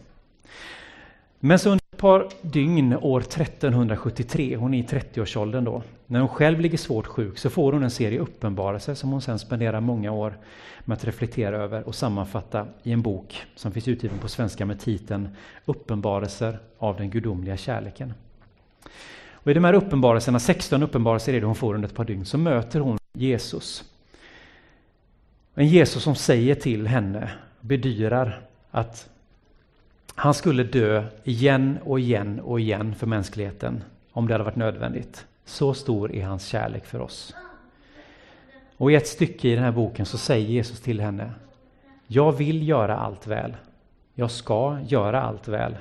Men 1.39 1.59
så 1.59 1.71
under 1.71 1.85
ett 1.93 1.99
par 1.99 2.29
dygn 2.43 2.95
år 2.95 3.21
1373, 3.21 4.57
hon 4.57 4.75
är 4.75 4.79
i 4.79 4.83
30-årsåldern 4.83 5.65
då, 5.65 5.83
när 6.07 6.21
hon 6.21 6.29
själv 6.29 6.61
ligger 6.61 6.79
svårt 6.79 7.07
sjuk 7.07 7.39
så 7.39 7.51
får 7.51 7.73
hon 7.73 7.83
en 7.83 7.91
serie 7.91 8.19
uppenbarelser 8.19 8.95
som 8.95 9.11
hon 9.11 9.23
sedan 9.23 9.39
spenderar 9.39 9.81
många 9.81 10.13
år 10.13 10.39
med 10.85 10.97
att 10.97 11.05
reflektera 11.05 11.57
över 11.57 11.83
och 11.83 11.95
sammanfatta 11.95 12.67
i 12.83 12.93
en 12.93 13.03
bok 13.03 13.43
som 13.55 13.73
finns 13.73 13.89
utgiven 13.89 14.19
på 14.19 14.29
svenska 14.29 14.67
med 14.67 14.81
titeln 14.81 15.29
Uppenbarelser 15.65 16.59
av 16.79 16.97
den 16.97 17.11
gudomliga 17.11 17.57
kärleken. 17.57 18.15
Och 19.43 19.51
I 19.51 19.55
de 19.55 19.65
här 19.65 19.75
uppenbarelserna, 19.75 20.41
16 20.41 20.83
uppenbarelser 20.83 21.35
är 21.35 21.41
det 21.41 21.47
hon 21.47 21.55
får 21.55 21.75
under 21.75 21.89
ett 21.89 21.95
par 21.95 22.05
dygn, 22.05 22.25
så 22.25 22.39
möter 22.39 22.81
hon 22.81 22.99
Jesus. 23.13 23.85
En 25.55 25.67
Jesus 25.67 26.03
som 26.03 26.15
säger 26.15 26.55
till 26.55 26.87
henne, 26.87 27.31
bedyrar 27.61 28.41
att 28.71 29.09
han 30.15 30.35
skulle 30.35 30.63
dö 30.63 31.05
igen 31.25 31.79
och 31.85 32.01
igen 32.01 32.41
och 32.41 32.61
igen 32.61 32.95
för 32.95 33.07
mänskligheten 33.07 33.85
om 34.13 34.27
det 34.27 34.35
hade 34.35 34.45
varit 34.45 34.57
nödvändigt. 34.57 35.27
Så 35.45 35.75
stor 35.75 36.13
är 36.15 36.25
hans 36.25 36.47
kärlek 36.47 36.87
för 36.87 37.01
oss. 37.01 37.35
Och 38.77 38.93
i 38.93 38.95
ett 38.95 39.07
stycke 39.07 39.49
i 39.49 39.55
den 39.55 39.65
här 39.65 39.73
boken 39.73 40.07
så 40.07 40.19
säger 40.19 40.49
Jesus 40.49 40.81
till 40.81 41.01
henne 41.01 41.31
Jag 42.07 42.33
vill 42.33 42.69
göra 42.69 42.97
allt 42.97 43.27
väl. 43.27 43.57
Jag 44.15 44.31
ska 44.31 44.79
göra 44.87 45.23
allt 45.23 45.49
väl. 45.49 45.77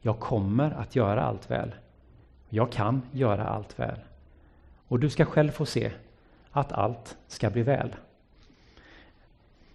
Jag 0.00 0.20
kommer 0.20 0.70
att 0.70 0.96
göra 0.96 1.22
allt 1.22 1.50
väl. 1.50 1.74
Jag 2.48 2.72
kan 2.72 3.02
göra 3.12 3.46
allt 3.46 3.78
väl. 3.78 3.98
Och 4.88 5.00
du 5.00 5.10
ska 5.10 5.24
själv 5.24 5.50
få 5.50 5.66
se 5.66 5.90
att 6.50 6.72
allt 6.72 7.16
ska 7.26 7.50
bli 7.50 7.62
väl. 7.62 7.94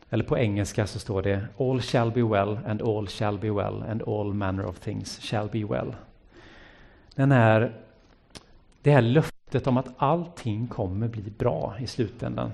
Eller 0.10 0.24
på 0.24 0.38
engelska 0.38 0.88
så 0.88 1.00
står 1.00 1.22
det 1.22 1.48
All 1.58 1.82
shall 1.82 2.12
be 2.12 2.24
well 2.24 2.60
and 2.68 2.82
all 2.82 3.08
shall 3.08 3.38
be 3.38 3.52
well 3.52 3.84
and 3.90 4.04
all 4.08 4.34
manner 4.34 4.66
of 4.66 4.80
things 4.80 5.20
shall 5.20 5.50
be 5.50 5.66
well. 5.66 5.96
Den 7.16 7.32
här, 7.32 7.72
det 8.82 8.92
här 8.92 9.02
löftet 9.02 9.68
om 9.68 9.78
att 9.78 9.94
allting 9.98 10.68
kommer 10.68 11.08
bli 11.08 11.34
bra 11.38 11.76
i 11.80 11.88
slutändan. 11.88 12.52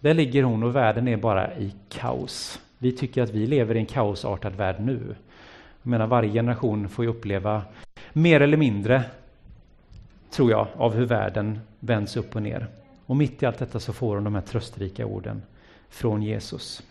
Där 0.00 0.14
ligger 0.14 0.42
hon 0.42 0.62
och 0.62 0.76
världen 0.76 1.08
är 1.08 1.16
bara 1.16 1.56
i 1.56 1.74
kaos. 1.88 2.60
Vi 2.78 2.92
tycker 2.92 3.22
att 3.22 3.30
vi 3.30 3.46
lever 3.46 3.74
i 3.74 3.78
en 3.78 3.86
kaosartad 3.86 4.54
värld 4.54 4.76
nu. 4.80 5.16
Jag 5.82 5.90
menar 5.90 6.06
varje 6.06 6.32
generation 6.32 6.88
får 6.88 7.04
ju 7.04 7.10
uppleva 7.10 7.62
mer 8.16 8.40
eller 8.40 8.56
mindre, 8.56 9.04
tror 10.30 10.50
jag, 10.50 10.68
av 10.76 10.94
hur 10.94 11.06
världen 11.06 11.60
vänds 11.80 12.16
upp 12.16 12.36
och 12.36 12.42
ner. 12.42 12.66
Och 13.06 13.16
mitt 13.16 13.42
i 13.42 13.46
allt 13.46 13.58
detta 13.58 13.80
så 13.80 13.92
får 13.92 14.14
hon 14.14 14.24
de 14.24 14.34
här 14.34 14.42
tröstrika 14.42 15.06
orden 15.06 15.42
från 15.88 16.22
Jesus. 16.22 16.82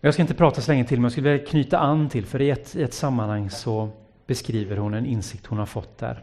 Jag 0.00 0.14
ska 0.14 0.22
inte 0.22 0.34
prata 0.34 0.60
så 0.60 0.70
länge 0.70 0.84
till, 0.84 0.98
men 0.98 1.04
jag 1.04 1.12
skulle 1.12 1.32
vilja 1.32 1.46
knyta 1.46 1.78
an 1.78 2.08
till, 2.08 2.26
för 2.26 2.42
i 2.42 2.50
ett, 2.50 2.76
i 2.76 2.82
ett 2.82 2.94
sammanhang 2.94 3.50
så 3.50 3.88
beskriver 4.26 4.76
hon 4.76 4.94
en 4.94 5.06
insikt 5.06 5.46
hon 5.46 5.58
har 5.58 5.66
fått 5.66 5.98
där. 5.98 6.22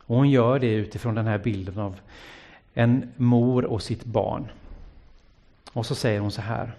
Och 0.00 0.16
hon 0.16 0.30
gör 0.30 0.58
det 0.58 0.72
utifrån 0.72 1.14
den 1.14 1.26
här 1.26 1.38
bilden 1.38 1.78
av 1.78 2.00
en 2.74 3.12
mor 3.16 3.64
och 3.64 3.82
sitt 3.82 4.04
barn. 4.04 4.48
Och 5.72 5.86
så 5.86 5.94
säger 5.94 6.20
hon 6.20 6.32
så 6.32 6.40
här. 6.40 6.74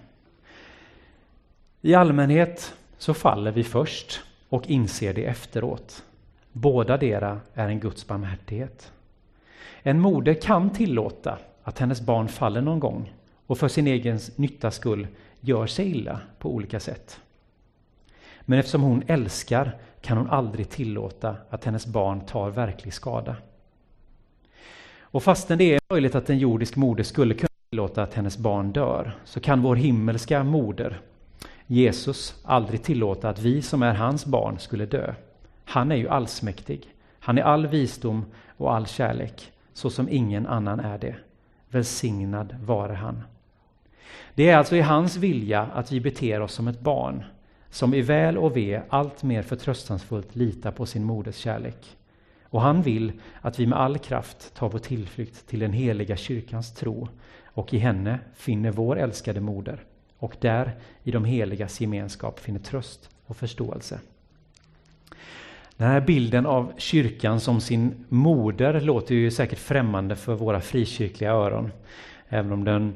I 1.81 1.93
allmänhet 1.93 2.73
så 2.97 3.13
faller 3.13 3.51
vi 3.51 3.63
först 3.63 4.21
och 4.49 4.69
inser 4.69 5.13
det 5.13 5.25
efteråt. 5.25 6.03
Båda 6.51 6.97
dera 6.97 7.39
är 7.53 7.67
en 7.67 7.79
Guds 7.79 8.07
barmhärtighet. 8.07 8.91
En 9.81 9.99
moder 9.99 10.33
kan 10.33 10.69
tillåta 10.69 11.37
att 11.63 11.79
hennes 11.79 12.01
barn 12.01 12.27
faller 12.27 12.61
någon 12.61 12.79
gång 12.79 13.13
och 13.47 13.57
för 13.57 13.67
sin 13.67 13.87
egen 13.87 14.19
nyttas 14.35 14.75
skull 14.75 15.07
gör 15.39 15.67
sig 15.67 15.89
illa 15.89 16.19
på 16.39 16.53
olika 16.53 16.79
sätt. 16.79 17.19
Men 18.41 18.59
eftersom 18.59 18.81
hon 18.81 19.03
älskar 19.07 19.71
kan 20.01 20.17
hon 20.17 20.29
aldrig 20.29 20.69
tillåta 20.69 21.35
att 21.49 21.65
hennes 21.65 21.87
barn 21.87 22.21
tar 22.21 22.49
verklig 22.49 22.93
skada. 22.93 23.35
Och 24.99 25.23
fastän 25.23 25.57
det 25.57 25.73
är 25.73 25.79
möjligt 25.89 26.15
att 26.15 26.29
en 26.29 26.39
jordisk 26.39 26.75
moder 26.75 27.03
skulle 27.03 27.33
kunna 27.33 27.49
tillåta 27.69 28.03
att 28.03 28.13
hennes 28.13 28.37
barn 28.37 28.71
dör, 28.71 29.17
så 29.25 29.39
kan 29.39 29.61
vår 29.61 29.75
himmelska 29.75 30.43
moder, 30.43 31.01
Jesus, 31.69 32.35
aldrig 32.43 32.83
tillåta 32.83 33.29
att 33.29 33.39
vi 33.39 33.61
som 33.61 33.83
är 33.83 33.93
hans 33.93 34.25
barn 34.25 34.59
skulle 34.59 34.85
dö. 34.85 35.13
Han 35.65 35.91
är 35.91 35.95
ju 35.95 36.09
allsmäktig. 36.09 36.87
Han 37.19 37.37
är 37.37 37.41
all 37.41 37.67
visdom 37.67 38.25
och 38.57 38.75
all 38.75 38.87
kärlek, 38.87 39.51
så 39.73 39.89
som 39.89 40.09
ingen 40.09 40.47
annan 40.47 40.79
är 40.79 40.97
det. 40.97 41.15
Välsignad 41.69 42.55
vare 42.63 42.93
han. 42.93 43.23
Det 44.35 44.49
är 44.49 44.57
alltså 44.57 44.75
i 44.75 44.81
hans 44.81 45.17
vilja 45.17 45.61
att 45.61 45.91
vi 45.91 46.01
beter 46.01 46.41
oss 46.41 46.53
som 46.53 46.67
ett 46.67 46.79
barn, 46.79 47.23
som 47.69 47.93
i 47.93 48.01
väl 48.01 48.37
och 48.37 48.57
ve 48.57 48.81
allt 48.89 49.23
mer 49.23 49.41
förtröstansfullt 49.41 50.35
litar 50.35 50.71
på 50.71 50.85
sin 50.85 51.03
moders 51.03 51.35
kärlek. 51.35 51.97
Och 52.43 52.61
han 52.61 52.81
vill 52.81 53.11
att 53.41 53.59
vi 53.59 53.67
med 53.67 53.79
all 53.79 53.97
kraft 53.97 54.55
tar 54.55 54.69
vår 54.69 54.79
tillflykt 54.79 55.47
till 55.47 55.59
den 55.59 55.73
heliga 55.73 56.15
kyrkans 56.15 56.73
tro 56.73 57.07
och 57.45 57.73
i 57.73 57.77
henne 57.77 58.19
finner 58.35 58.71
vår 58.71 58.99
älskade 58.99 59.39
moder 59.39 59.83
och 60.19 60.35
där 60.39 60.71
i 61.03 61.11
de 61.11 61.25
heligas 61.25 61.81
gemenskap 61.81 62.39
finner 62.39 62.59
tröst 62.59 63.09
och 63.25 63.37
förståelse. 63.37 63.99
Den 65.77 65.87
här 65.87 66.01
bilden 66.01 66.45
av 66.45 66.71
kyrkan 66.77 67.39
som 67.39 67.61
sin 67.61 68.05
moder 68.09 68.81
låter 68.81 69.15
ju 69.15 69.31
säkert 69.31 69.59
främmande 69.59 70.15
för 70.15 70.35
våra 70.35 70.61
frikyrkliga 70.61 71.31
öron. 71.31 71.71
Även 72.29 72.51
om 72.51 72.63
den 72.63 72.95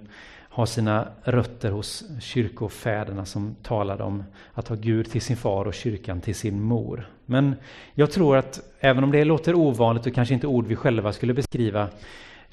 har 0.53 0.65
sina 0.65 1.07
rötter 1.23 1.71
hos 1.71 2.03
kyrkofäderna 2.21 3.25
som 3.25 3.55
talade 3.63 4.03
om 4.03 4.23
att 4.53 4.67
ha 4.67 4.75
Gud 4.75 5.11
till 5.11 5.21
sin 5.21 5.37
far 5.37 5.65
och 5.65 5.73
kyrkan 5.73 6.21
till 6.21 6.35
sin 6.35 6.61
mor. 6.61 7.09
Men 7.25 7.55
jag 7.93 8.11
tror 8.11 8.37
att 8.37 8.59
även 8.79 9.03
om 9.03 9.11
det 9.11 9.25
låter 9.25 9.55
ovanligt 9.55 10.05
och 10.05 10.13
kanske 10.13 10.33
inte 10.33 10.47
ord 10.47 10.67
vi 10.67 10.75
själva 10.75 11.13
skulle 11.13 11.33
beskriva 11.33 11.87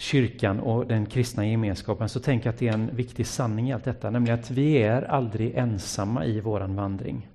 kyrkan 0.00 0.60
och 0.60 0.86
den 0.86 1.06
kristna 1.06 1.46
gemenskapen 1.46 2.08
så 2.08 2.20
tänker 2.20 2.46
jag 2.46 2.52
att 2.52 2.58
det 2.58 2.68
är 2.68 2.72
en 2.72 2.96
viktig 2.96 3.26
sanning 3.26 3.68
i 3.68 3.72
allt 3.72 3.84
detta, 3.84 4.10
nämligen 4.10 4.38
att 4.38 4.50
vi 4.50 4.76
är 4.76 5.02
aldrig 5.02 5.54
ensamma 5.54 6.24
i 6.24 6.40
våran 6.40 6.76
vandring. 6.76 7.28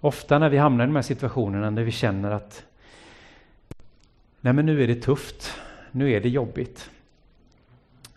Ofta 0.00 0.38
när 0.38 0.48
vi 0.48 0.58
hamnar 0.58 0.84
i 0.84 0.86
de 0.86 0.96
här 0.96 1.02
situationerna 1.02 1.70
där 1.70 1.82
vi 1.82 1.90
känner 1.90 2.30
att 2.30 2.64
nej 4.40 4.52
men 4.52 4.66
nu 4.66 4.82
är 4.82 4.86
det 4.86 4.94
tufft, 4.94 5.54
nu 5.90 6.12
är 6.12 6.20
det 6.20 6.28
jobbigt. 6.28 6.90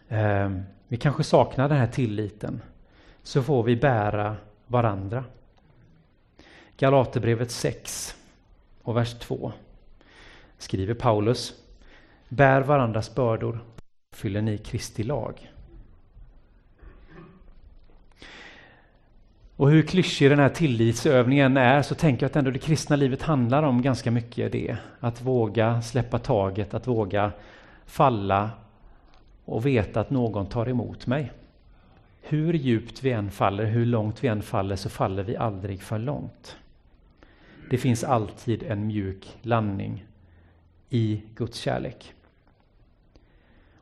Eh, 0.09 0.51
vi 0.87 0.97
kanske 0.97 1.23
saknar 1.23 1.69
den 1.69 1.77
här 1.77 1.87
tilliten, 1.87 2.61
så 3.23 3.43
får 3.43 3.63
vi 3.63 3.75
bära 3.75 4.35
varandra. 4.67 5.23
Galaterbrevet 6.77 7.51
6 7.51 8.15
och 8.81 8.97
vers 8.97 9.13
2 9.19 9.51
skriver 10.57 10.93
Paulus 10.93 11.64
Bär 12.35 12.61
varandras 12.61 13.15
bördor, 13.15 13.59
fyller 14.15 14.41
ni 14.41 14.57
Kristi 14.57 15.03
lag. 15.03 15.51
Och 19.55 19.69
hur 19.69 19.81
klyschig 19.81 20.29
den 20.29 20.39
här 20.39 20.49
tillitsövningen 20.49 21.57
är 21.57 21.81
så 21.81 21.95
tänker 21.95 22.23
jag 22.23 22.29
att 22.29 22.35
ändå 22.35 22.51
det 22.51 22.59
kristna 22.59 22.95
livet 22.95 23.21
handlar 23.21 23.63
om 23.63 23.81
ganska 23.81 24.11
mycket 24.11 24.51
det. 24.51 24.77
Att 24.99 25.21
våga 25.21 25.81
släppa 25.81 26.19
taget, 26.19 26.73
att 26.73 26.87
våga 26.87 27.31
falla 27.85 28.49
och 29.45 29.65
veta 29.65 29.99
att 29.99 30.09
någon 30.09 30.45
tar 30.45 30.69
emot 30.69 31.07
mig. 31.07 31.31
Hur 32.21 32.53
djupt 32.53 33.03
vi 33.03 33.11
än 33.11 33.31
faller, 33.31 33.65
hur 33.65 33.85
långt 33.85 34.23
vi 34.23 34.27
än 34.27 34.41
faller, 34.41 34.75
så 34.75 34.89
faller 34.89 35.23
vi 35.23 35.37
aldrig 35.37 35.81
för 35.81 35.99
långt. 35.99 36.57
Det 37.69 37.77
finns 37.77 38.03
alltid 38.03 38.63
en 38.63 38.87
mjuk 38.87 39.37
landning 39.41 40.05
i 40.89 41.21
Guds 41.35 41.59
kärlek. 41.59 42.14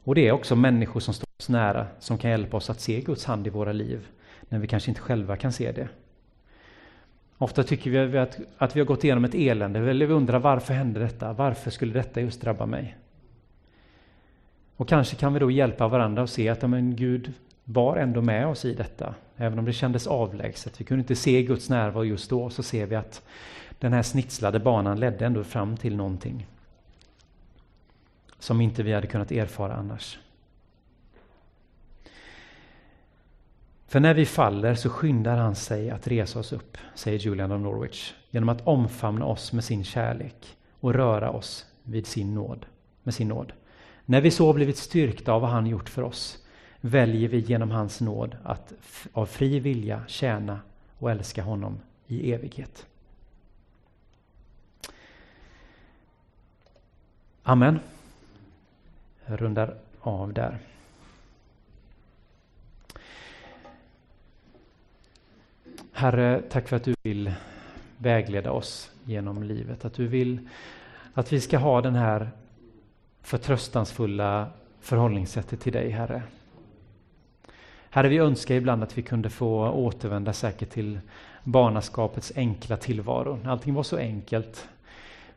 Och 0.03 0.15
det 0.15 0.27
är 0.27 0.31
också 0.31 0.55
människor 0.55 0.99
som 0.99 1.13
står 1.13 1.27
oss 1.39 1.49
nära 1.49 1.87
som 1.99 2.17
kan 2.17 2.31
hjälpa 2.31 2.57
oss 2.57 2.69
att 2.69 2.79
se 2.79 3.01
Guds 3.01 3.25
hand 3.25 3.47
i 3.47 3.49
våra 3.49 3.71
liv 3.71 4.07
när 4.49 4.59
vi 4.59 4.67
kanske 4.67 4.91
inte 4.91 5.01
själva 5.01 5.37
kan 5.37 5.51
se 5.51 5.71
det. 5.71 5.87
Ofta 7.37 7.63
tycker 7.63 8.05
vi 8.05 8.17
att, 8.17 8.39
att 8.57 8.75
vi 8.75 8.79
har 8.79 8.87
gått 8.87 9.03
igenom 9.03 9.25
ett 9.25 9.35
elände, 9.35 9.79
eller 9.79 10.05
vi 10.05 10.13
undrar 10.13 10.39
varför 10.39 10.73
hände 10.73 10.99
detta? 10.99 11.33
Varför 11.33 11.71
skulle 11.71 11.93
detta 11.93 12.21
just 12.21 12.41
drabba 12.41 12.65
mig? 12.65 12.97
Och 14.75 14.89
kanske 14.89 15.15
kan 15.15 15.33
vi 15.33 15.39
då 15.39 15.51
hjälpa 15.51 15.87
varandra 15.87 16.21
och 16.21 16.29
se 16.29 16.49
att 16.49 16.69
men 16.69 16.95
Gud 16.95 17.33
var 17.63 17.97
ändå 17.97 18.21
med 18.21 18.47
oss 18.47 18.65
i 18.65 18.73
detta, 18.73 19.15
även 19.37 19.59
om 19.59 19.65
det 19.65 19.73
kändes 19.73 20.07
avlägset. 20.07 20.81
Vi 20.81 20.85
kunde 20.85 21.01
inte 21.01 21.15
se 21.15 21.43
Guds 21.43 21.69
närvaro 21.69 22.03
just 22.03 22.29
då, 22.29 22.49
så 22.49 22.63
ser 22.63 22.85
vi 22.85 22.95
att 22.95 23.21
den 23.79 23.93
här 23.93 24.01
snitslade 24.01 24.59
banan 24.59 24.99
ledde 24.99 25.25
ändå 25.25 25.43
fram 25.43 25.77
till 25.77 25.95
någonting 25.95 26.47
som 28.43 28.61
inte 28.61 28.83
vi 28.83 28.93
hade 28.93 29.07
kunnat 29.07 29.31
erfara 29.31 29.73
annars. 29.73 30.19
För 33.87 33.99
när 33.99 34.13
vi 34.13 34.25
faller 34.25 34.75
så 34.75 34.89
skyndar 34.89 35.37
han 35.37 35.55
sig 35.55 35.89
att 35.89 36.07
resa 36.07 36.39
oss 36.39 36.53
upp, 36.53 36.77
säger 36.95 37.19
Julian 37.19 37.51
of 37.51 37.61
Norwich, 37.61 38.13
genom 38.29 38.49
att 38.49 38.67
omfamna 38.67 39.25
oss 39.25 39.53
med 39.53 39.63
sin 39.63 39.83
kärlek 39.83 40.57
och 40.79 40.93
röra 40.93 41.31
oss 41.31 41.65
vid 41.83 42.07
sin 42.07 42.33
nåd, 42.33 42.65
med 43.03 43.13
sin 43.13 43.27
nåd. 43.27 43.53
När 44.05 44.21
vi 44.21 44.31
så 44.31 44.53
blivit 44.53 44.77
styrkta 44.77 45.33
av 45.33 45.41
vad 45.41 45.49
han 45.49 45.67
gjort 45.67 45.89
för 45.89 46.01
oss 46.01 46.45
väljer 46.81 47.29
vi 47.29 47.39
genom 47.39 47.71
hans 47.71 48.01
nåd 48.01 48.37
att 48.43 48.73
av 49.13 49.25
fri 49.25 49.59
vilja 49.59 50.03
tjäna 50.07 50.59
och 50.99 51.11
älska 51.11 51.43
honom 51.43 51.79
i 52.07 52.33
evighet. 52.33 52.85
Amen. 57.43 57.79
Jag 59.25 59.41
rundar 59.41 59.75
av 59.99 60.33
där. 60.33 60.57
Herre, 65.91 66.41
tack 66.49 66.67
för 66.67 66.75
att 66.75 66.83
du 66.83 66.95
vill 67.03 67.33
vägleda 67.97 68.51
oss 68.51 68.91
genom 69.03 69.43
livet. 69.43 69.85
Att 69.85 69.93
du 69.93 70.07
vill 70.07 70.49
att 71.13 71.33
vi 71.33 71.41
ska 71.41 71.57
ha 71.57 71.81
den 71.81 71.95
här 71.95 72.29
förtröstansfulla 73.21 74.47
förhållningssättet 74.81 75.61
till 75.61 75.73
dig, 75.73 75.89
Herre. 75.89 76.23
Herre, 77.89 78.09
vi 78.09 78.17
önskar 78.17 78.55
ibland 78.55 78.83
att 78.83 78.97
vi 78.97 79.01
kunde 79.01 79.29
få 79.29 79.69
återvända 79.69 80.33
säkert 80.33 80.69
till 80.69 80.99
barnaskapets 81.43 82.31
enkla 82.35 82.77
tillvaro. 82.77 83.39
Allting 83.45 83.73
var 83.73 83.83
så 83.83 83.97
enkelt. 83.97 84.67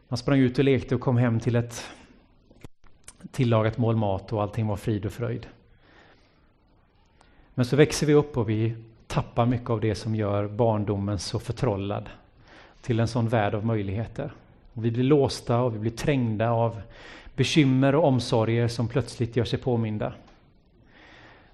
Man 0.09 0.19
sprang 0.19 0.39
ut 0.39 0.59
och 0.59 0.65
lekte 0.65 0.95
och 0.95 1.01
kom 1.01 1.17
hem 1.17 1.41
till 1.41 1.57
ett 1.57 1.83
tillagat 3.31 3.79
mål 3.79 3.97
mat 3.97 4.33
och 4.33 4.43
allting 4.43 4.67
var 4.67 4.77
frid 4.77 5.07
och 5.07 5.13
fröjd. 5.13 5.47
Men 7.55 7.65
så 7.65 7.77
växer 7.77 8.07
vi 8.07 8.15
upp 8.15 8.37
och 8.37 8.51
vi 8.51 8.75
tappar 9.07 9.47
mycket 9.47 9.71
av 9.71 9.81
det 9.81 9.95
som 9.95 10.15
gör 10.15 10.49
barndomen 10.49 11.19
så 11.19 11.39
förtrollad 11.39 12.09
till 12.81 13.01
en 13.01 13.09
sån 13.09 13.29
värld 13.29 13.55
av 13.55 13.67
möjligheter. 13.67 14.33
Och 14.73 14.85
vi 14.85 14.91
blir 14.91 15.05
låsta 15.05 15.61
och 15.61 15.75
vi 15.75 15.79
blir 15.79 15.91
trängda 15.91 16.51
av 16.51 16.81
bekymmer 17.37 17.95
och 17.95 18.05
omsorger 18.05 18.69
som 18.69 18.89
plötsligt 18.89 19.37
gör 19.37 19.45
sig 19.45 19.59
påminda. 19.59 20.13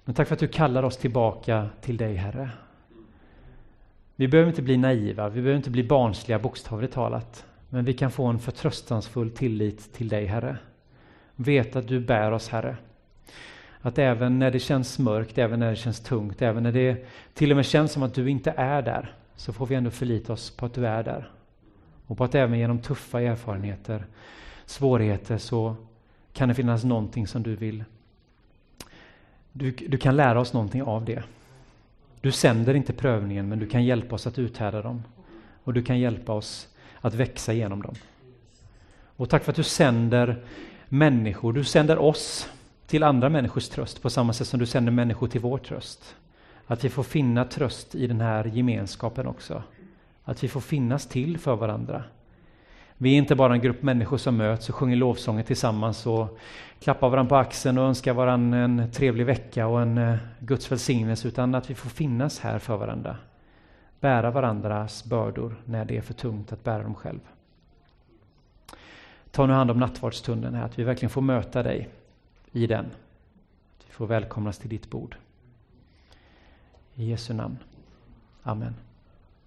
Men 0.05 0.15
tack 0.15 0.27
för 0.27 0.33
att 0.33 0.39
du 0.39 0.47
kallar 0.47 0.83
oss 0.83 0.97
tillbaka 0.97 1.69
till 1.81 1.97
dig, 1.97 2.15
Herre. 2.15 2.49
Vi 4.15 4.27
behöver 4.27 4.49
inte 4.49 4.61
bli 4.61 4.77
naiva, 4.77 5.29
vi 5.29 5.41
behöver 5.41 5.57
inte 5.57 5.69
bli 5.69 5.83
barnsliga 5.83 6.39
bokstavligt 6.39 6.93
talat. 6.93 7.45
Men 7.69 7.85
vi 7.85 7.93
kan 7.93 8.11
få 8.11 8.25
en 8.25 8.39
förtröstansfull 8.39 9.31
tillit 9.31 9.93
till 9.93 10.09
dig, 10.09 10.25
Herre. 10.25 10.57
Veta 11.35 11.79
att 11.79 11.87
du 11.87 11.99
bär 11.99 12.31
oss, 12.31 12.49
Herre. 12.49 12.77
Att 13.81 13.97
även 13.97 14.39
när 14.39 14.51
det 14.51 14.59
känns 14.59 14.99
mörkt, 14.99 15.37
även 15.37 15.59
när 15.59 15.69
det 15.69 15.75
känns 15.75 15.99
tungt, 15.99 16.41
även 16.41 16.63
när 16.63 16.71
det 16.71 17.05
till 17.33 17.51
och 17.51 17.55
med 17.55 17.65
känns 17.65 17.91
som 17.91 18.03
att 18.03 18.13
du 18.13 18.29
inte 18.29 18.53
är 18.57 18.81
där, 18.81 19.15
så 19.35 19.53
får 19.53 19.65
vi 19.65 19.75
ändå 19.75 19.89
förlita 19.89 20.33
oss 20.33 20.51
på 20.51 20.65
att 20.65 20.73
du 20.73 20.87
är 20.87 21.03
där. 21.03 21.31
Och 22.07 22.17
på 22.17 22.23
att 22.23 22.35
även 22.35 22.59
genom 22.59 22.79
tuffa 22.79 23.21
erfarenheter, 23.21 24.05
svårigheter, 24.65 25.37
så 25.37 25.75
kan 26.33 26.49
det 26.49 26.55
finnas 26.55 26.83
någonting 26.83 27.27
som 27.27 27.43
du 27.43 27.55
vill. 27.55 27.83
Du, 29.51 29.71
du 29.71 29.97
kan 29.97 30.15
lära 30.15 30.39
oss 30.39 30.53
någonting 30.53 30.83
av 30.83 31.05
det. 31.05 31.23
Du 32.21 32.31
sänder 32.31 32.73
inte 32.73 32.93
prövningen, 32.93 33.49
men 33.49 33.59
du 33.59 33.67
kan 33.67 33.83
hjälpa 33.83 34.15
oss 34.15 34.27
att 34.27 34.39
uthärda 34.39 34.81
dem. 34.81 35.03
Och 35.63 35.73
du 35.73 35.83
kan 35.83 35.99
hjälpa 35.99 36.33
oss 36.33 36.67
att 37.01 37.13
växa 37.13 37.53
genom 37.53 37.81
dem. 37.81 37.95
Och 39.17 39.29
tack 39.29 39.43
för 39.43 39.51
att 39.51 39.55
du 39.55 39.63
sänder 39.63 40.43
människor, 40.93 41.53
du 41.53 41.63
sänder 41.63 41.97
oss 41.97 42.49
till 42.87 43.03
andra 43.03 43.29
människors 43.29 43.69
tröst 43.69 44.01
på 44.01 44.09
samma 44.09 44.33
sätt 44.33 44.47
som 44.47 44.59
du 44.59 44.65
sänder 44.65 44.91
människor 44.91 45.27
till 45.27 45.41
vår 45.41 45.57
tröst. 45.57 46.15
Att 46.67 46.83
vi 46.83 46.89
får 46.89 47.03
finna 47.03 47.45
tröst 47.45 47.95
i 47.95 48.07
den 48.07 48.21
här 48.21 48.45
gemenskapen 48.45 49.27
också. 49.27 49.63
Att 50.23 50.43
vi 50.43 50.47
får 50.47 50.61
finnas 50.61 51.07
till 51.07 51.37
för 51.37 51.55
varandra. 51.55 52.03
Vi 52.97 53.13
är 53.13 53.17
inte 53.17 53.35
bara 53.35 53.53
en 53.53 53.61
grupp 53.61 53.83
människor 53.83 54.17
som 54.17 54.37
möts 54.37 54.69
och 54.69 54.75
sjunger 54.75 54.95
lovsånger 54.95 55.43
tillsammans 55.43 56.05
och 56.05 56.39
klappar 56.79 57.09
varandra 57.09 57.29
på 57.29 57.35
axeln 57.35 57.77
och 57.77 57.85
önskar 57.85 58.13
varandra 58.13 58.57
en 58.59 58.91
trevlig 58.91 59.25
vecka 59.25 59.67
och 59.67 59.81
en 59.81 59.97
eh, 59.97 60.15
Guds 60.39 60.71
välsignelse, 60.71 61.27
utan 61.27 61.55
att 61.55 61.69
vi 61.69 61.75
får 61.75 61.89
finnas 61.89 62.39
här 62.39 62.59
för 62.59 62.77
varandra. 62.77 63.17
Bära 63.99 64.31
varandras 64.31 65.05
bördor 65.05 65.55
när 65.65 65.85
det 65.85 65.97
är 65.97 66.01
för 66.01 66.13
tungt 66.13 66.53
att 66.53 66.63
bära 66.63 66.83
dem 66.83 66.95
själv. 66.95 67.19
Ta 69.33 69.45
nu 69.45 69.53
hand 69.53 69.71
om 69.71 69.79
nattvardsstunden 69.79 70.53
här, 70.53 70.65
att 70.65 70.79
vi 70.79 70.83
verkligen 70.83 71.09
får 71.09 71.21
möta 71.21 71.63
dig 71.63 71.89
i 72.51 72.67
den. 72.67 72.85
Att 72.85 73.85
vi 73.87 73.91
får 73.91 74.07
välkomnas 74.07 74.57
till 74.57 74.69
ditt 74.69 74.89
bord. 74.89 75.15
I 76.95 77.09
Jesu 77.09 77.33
namn. 77.33 77.57
Amen. 78.43 78.75